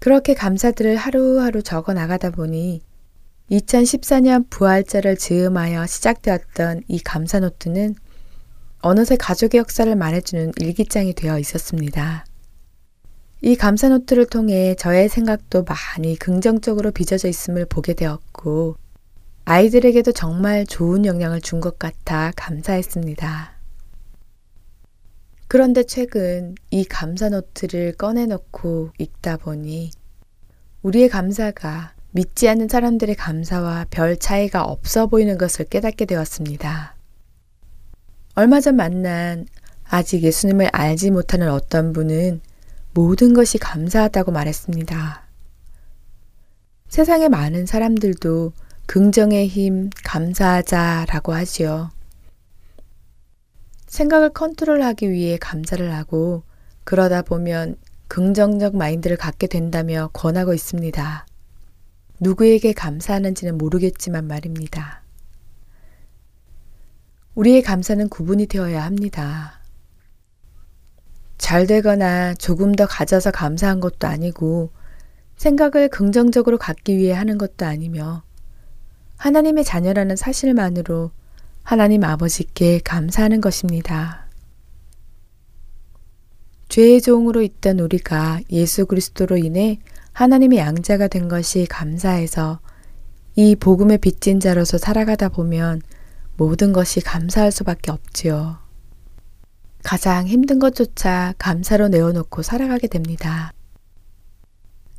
그렇게 0.00 0.34
감사들을 0.34 0.96
하루하루 0.96 1.62
적어 1.62 1.92
나가다 1.92 2.30
보니 2.30 2.80
2014년 3.50 4.48
부활절을 4.48 5.16
즈음하여 5.16 5.86
시작되었던 5.86 6.82
이 6.88 7.00
감사 7.00 7.38
노트는 7.40 7.94
어느새 8.80 9.16
가족의 9.16 9.58
역사를 9.58 9.94
말해주는 9.94 10.52
일기장이 10.58 11.12
되어 11.14 11.38
있었습니다. 11.38 12.24
이 13.42 13.56
감사 13.56 13.88
노트를 13.88 14.26
통해 14.26 14.74
저의 14.78 15.08
생각도 15.08 15.64
많이 15.64 16.16
긍정적으로 16.16 16.90
빚어져 16.92 17.28
있음을 17.28 17.66
보게 17.66 17.92
되었고, 17.94 18.76
아이들에게도 19.44 20.12
정말 20.12 20.64
좋은 20.66 21.04
영향을 21.04 21.40
준 21.40 21.60
것 21.60 21.78
같아 21.78 22.32
감사했습니다. 22.36 23.49
그런데 25.52 25.82
최근 25.82 26.54
이 26.70 26.84
감사 26.84 27.28
노트를 27.28 27.94
꺼내놓고 27.94 28.90
읽다 28.98 29.36
보니 29.36 29.90
우리의 30.82 31.08
감사가 31.08 31.92
믿지 32.12 32.48
않는 32.48 32.68
사람들의 32.68 33.16
감사와 33.16 33.86
별 33.90 34.16
차이가 34.16 34.62
없어 34.62 35.08
보이는 35.08 35.36
것을 35.38 35.64
깨닫게 35.64 36.04
되었습니다. 36.04 36.94
얼마 38.36 38.60
전 38.60 38.76
만난 38.76 39.44
아직 39.88 40.22
예수님을 40.22 40.68
알지 40.70 41.10
못하는 41.10 41.50
어떤 41.50 41.92
분은 41.92 42.42
모든 42.94 43.34
것이 43.34 43.58
감사하다고 43.58 44.30
말했습니다. 44.30 45.26
세상의 46.86 47.28
많은 47.28 47.66
사람들도 47.66 48.52
긍정의 48.86 49.48
힘, 49.48 49.90
감사하자라고 50.04 51.32
하지요. 51.32 51.90
생각을 53.90 54.30
컨트롤하기 54.30 55.10
위해 55.10 55.36
감사를 55.36 55.92
하고 55.92 56.44
그러다 56.84 57.22
보면 57.22 57.74
긍정적 58.06 58.76
마인드를 58.76 59.16
갖게 59.16 59.48
된다며 59.48 60.10
권하고 60.12 60.54
있습니다. 60.54 61.26
누구에게 62.20 62.72
감사하는지는 62.72 63.58
모르겠지만 63.58 64.28
말입니다. 64.28 65.02
우리의 67.34 67.62
감사는 67.62 68.08
구분이 68.08 68.46
되어야 68.46 68.84
합니다. 68.84 69.60
잘 71.36 71.66
되거나 71.66 72.34
조금 72.34 72.72
더 72.72 72.86
가져서 72.86 73.32
감사한 73.32 73.80
것도 73.80 74.06
아니고 74.06 74.70
생각을 75.36 75.88
긍정적으로 75.88 76.58
갖기 76.58 76.96
위해 76.96 77.12
하는 77.12 77.38
것도 77.38 77.66
아니며 77.66 78.22
하나님의 79.16 79.64
자녀라는 79.64 80.14
사실만으로 80.14 81.10
하나님 81.62 82.04
아버지께 82.04 82.80
감사하는 82.84 83.40
것입니다. 83.40 84.26
죄의 86.68 87.00
종으로 87.00 87.42
있던 87.42 87.80
우리가 87.80 88.40
예수 88.50 88.86
그리스도로 88.86 89.36
인해 89.36 89.78
하나님의 90.12 90.58
양자가 90.58 91.08
된 91.08 91.28
것이 91.28 91.66
감사해서 91.68 92.60
이 93.36 93.56
복음의 93.56 93.98
빚진 93.98 94.40
자로서 94.40 94.78
살아가다 94.78 95.30
보면 95.30 95.82
모든 96.36 96.72
것이 96.72 97.00
감사할 97.00 97.52
수밖에 97.52 97.90
없지요. 97.90 98.58
가장 99.82 100.26
힘든 100.26 100.58
것조차 100.58 101.34
감사로 101.38 101.88
내어놓고 101.88 102.42
살아가게 102.42 102.86
됩니다. 102.88 103.52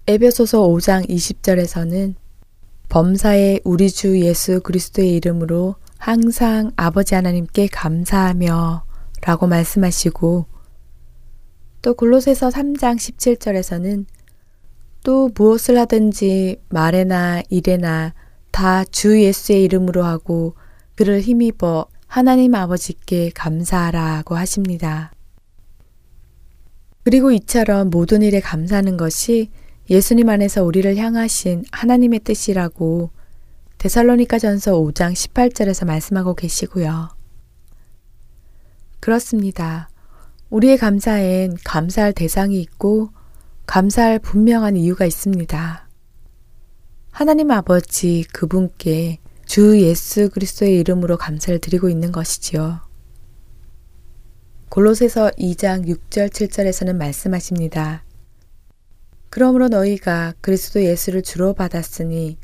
에베소서 0.08 0.68
5장 0.68 1.08
20절에서는 1.08 2.16
범사에 2.90 3.62
우리 3.64 3.90
주 3.90 4.20
예수 4.20 4.60
그리스도의 4.62 5.16
이름으로 5.16 5.76
항상 6.02 6.72
아버지 6.78 7.14
하나님께 7.14 7.68
감사하며 7.68 8.84
라고 9.22 9.46
말씀하시고 9.46 10.48
또 11.84 11.94
골로새서 11.94 12.50
3장 12.50 12.96
17절에서는 12.96 14.06
또 15.04 15.30
무엇을 15.36 15.78
하든지 15.78 16.58
말에나 16.70 17.44
일에나 17.50 18.16
다 18.50 18.84
주 18.86 19.22
예수의 19.22 19.64
이름으로 19.64 20.04
하고 20.04 20.56
그를 20.96 21.22
힘입어 21.22 21.86
하나님 22.08 22.56
아버지께 22.56 23.30
감사하라고 23.36 24.36
하십니다. 24.36 25.12
그리고 27.04 27.32
이처럼 27.32 27.92
모든 27.92 28.24
일에 28.24 28.40
감사하는 28.40 28.98
것이 28.98 29.52
예수님 29.88 30.30
안에서 30.30 30.64
우리를 30.64 30.98
향하신 30.98 31.64
하나님의 31.72 32.22
뜻이라고 32.22 33.12
데살로니가 33.82 34.38
전서 34.38 34.74
5장 34.74 35.14
18절에서 35.14 35.88
말씀하고 35.88 36.36
계시고요. 36.36 37.10
그렇습니다. 39.00 39.90
우리의 40.52 40.78
감사엔 40.78 41.58
감사할 41.64 42.14
대상이 42.14 42.62
있고 42.62 43.10
감사할 43.66 44.20
분명한 44.20 44.76
이유가 44.76 45.06
있습니다. 45.06 45.90
하나님 47.10 47.50
아버지 47.50 48.24
그분께 48.32 49.18
주 49.48 49.82
예수 49.82 50.30
그리스도의 50.30 50.78
이름으로 50.82 51.18
감사를 51.18 51.58
드리고 51.58 51.90
있는 51.90 52.12
것이지요. 52.12 52.82
골로새서 54.70 55.32
2장 55.40 55.88
6절 55.88 56.30
7절에서는 56.30 56.96
말씀하십니다. 56.98 58.04
그러므로 59.32 59.70
너희가 59.70 60.36
그리스도 60.40 60.84
예수를 60.84 61.24
주로 61.24 61.56
받았으니 61.56 62.38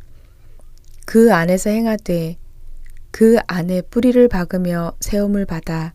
그 1.08 1.34
안에서 1.34 1.70
행하되 1.70 2.38
그 3.12 3.38
안에 3.48 3.82
뿌리를 3.84 4.28
박으며 4.28 4.92
세움을 5.00 5.46
받아 5.46 5.94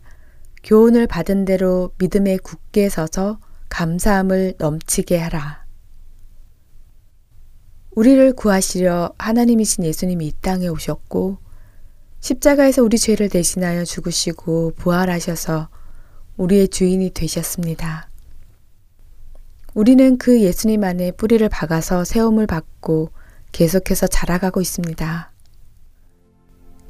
교훈을 0.63 1.05
받은 1.05 1.45
대로 1.45 1.93
믿음에 1.99 2.37
굳게 2.37 2.89
서서 2.89 3.37
감사함을 3.69 4.55
넘치게 4.57 5.19
하라. 5.19 5.65
우리를 7.91 8.33
구하시려 8.33 9.13
하나님이신 9.19 9.83
예수님이 9.83 10.25
이 10.25 10.33
땅에 10.41 10.67
오셨고 10.67 11.37
십자가에서 12.19 12.81
우리 12.81 12.97
죄를 12.97 13.29
대신하여 13.29 13.85
죽으시고 13.85 14.73
부활하셔서 14.77 15.69
우리의 16.37 16.69
주인이 16.69 17.11
되셨습니다. 17.11 18.09
우리는 19.75 20.17
그 20.17 20.41
예수님 20.41 20.83
안에 20.83 21.11
뿌리를 21.11 21.47
박아서 21.49 22.03
세움을 22.03 22.47
받고 22.47 23.11
계속해서 23.53 24.07
자라가고 24.07 24.59
있습니다. 24.59 25.31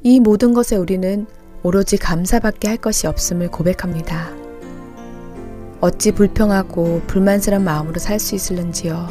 이 0.02 0.20
모든 0.20 0.52
것에 0.52 0.76
우리는 0.76 1.26
오로지 1.62 1.96
감사밖에 1.96 2.68
할 2.68 2.76
것이 2.78 3.06
없음을 3.06 3.50
고백합니다. 3.50 4.30
어찌 5.80 6.12
불평하고 6.12 7.02
불만스러운 7.06 7.62
마음으로 7.64 8.00
살 8.00 8.18
수 8.18 8.34
있을는지요. 8.34 9.06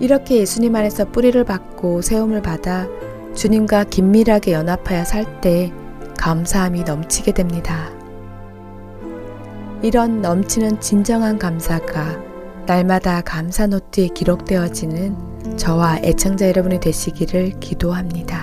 이렇게 0.00 0.36
예수님 0.36 0.74
안에서 0.76 1.10
뿌리를 1.10 1.42
받고 1.44 2.02
세움을 2.02 2.42
받아 2.42 2.86
주님과 3.34 3.84
긴밀하게 3.84 4.52
연합하여 4.52 5.04
살 5.04 5.40
때 5.40 5.72
감사함이 6.18 6.84
넘치게 6.84 7.32
됩니다. 7.32 7.90
이런 9.82 10.20
넘치는 10.20 10.80
진정한 10.80 11.38
감사가 11.38 12.31
날마다 12.66 13.20
감사 13.22 13.66
노트에 13.66 14.08
기록되어지는 14.08 15.56
저와 15.56 15.98
애청자 16.02 16.48
여러분이 16.48 16.80
되시기를 16.80 17.60
기도합니다. 17.60 18.42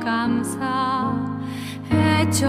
감사. 0.00 1.12
주 2.32 2.46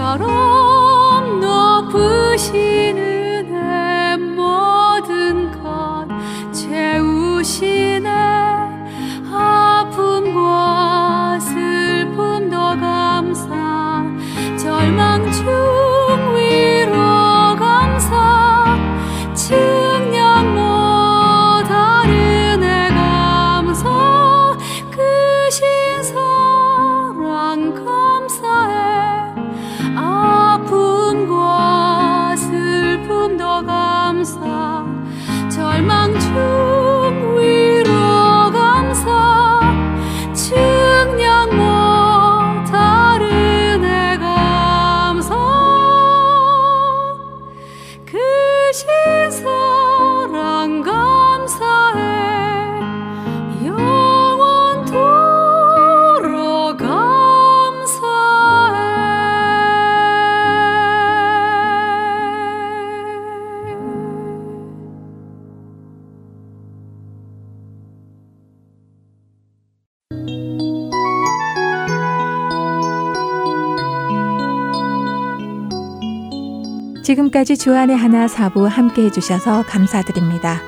지금까지 77.14 77.56
주안의 77.56 77.96
하나 77.96 78.28
사부 78.28 78.66
함께 78.66 79.04
해주셔서 79.04 79.64
감사드립니다. 79.66 80.60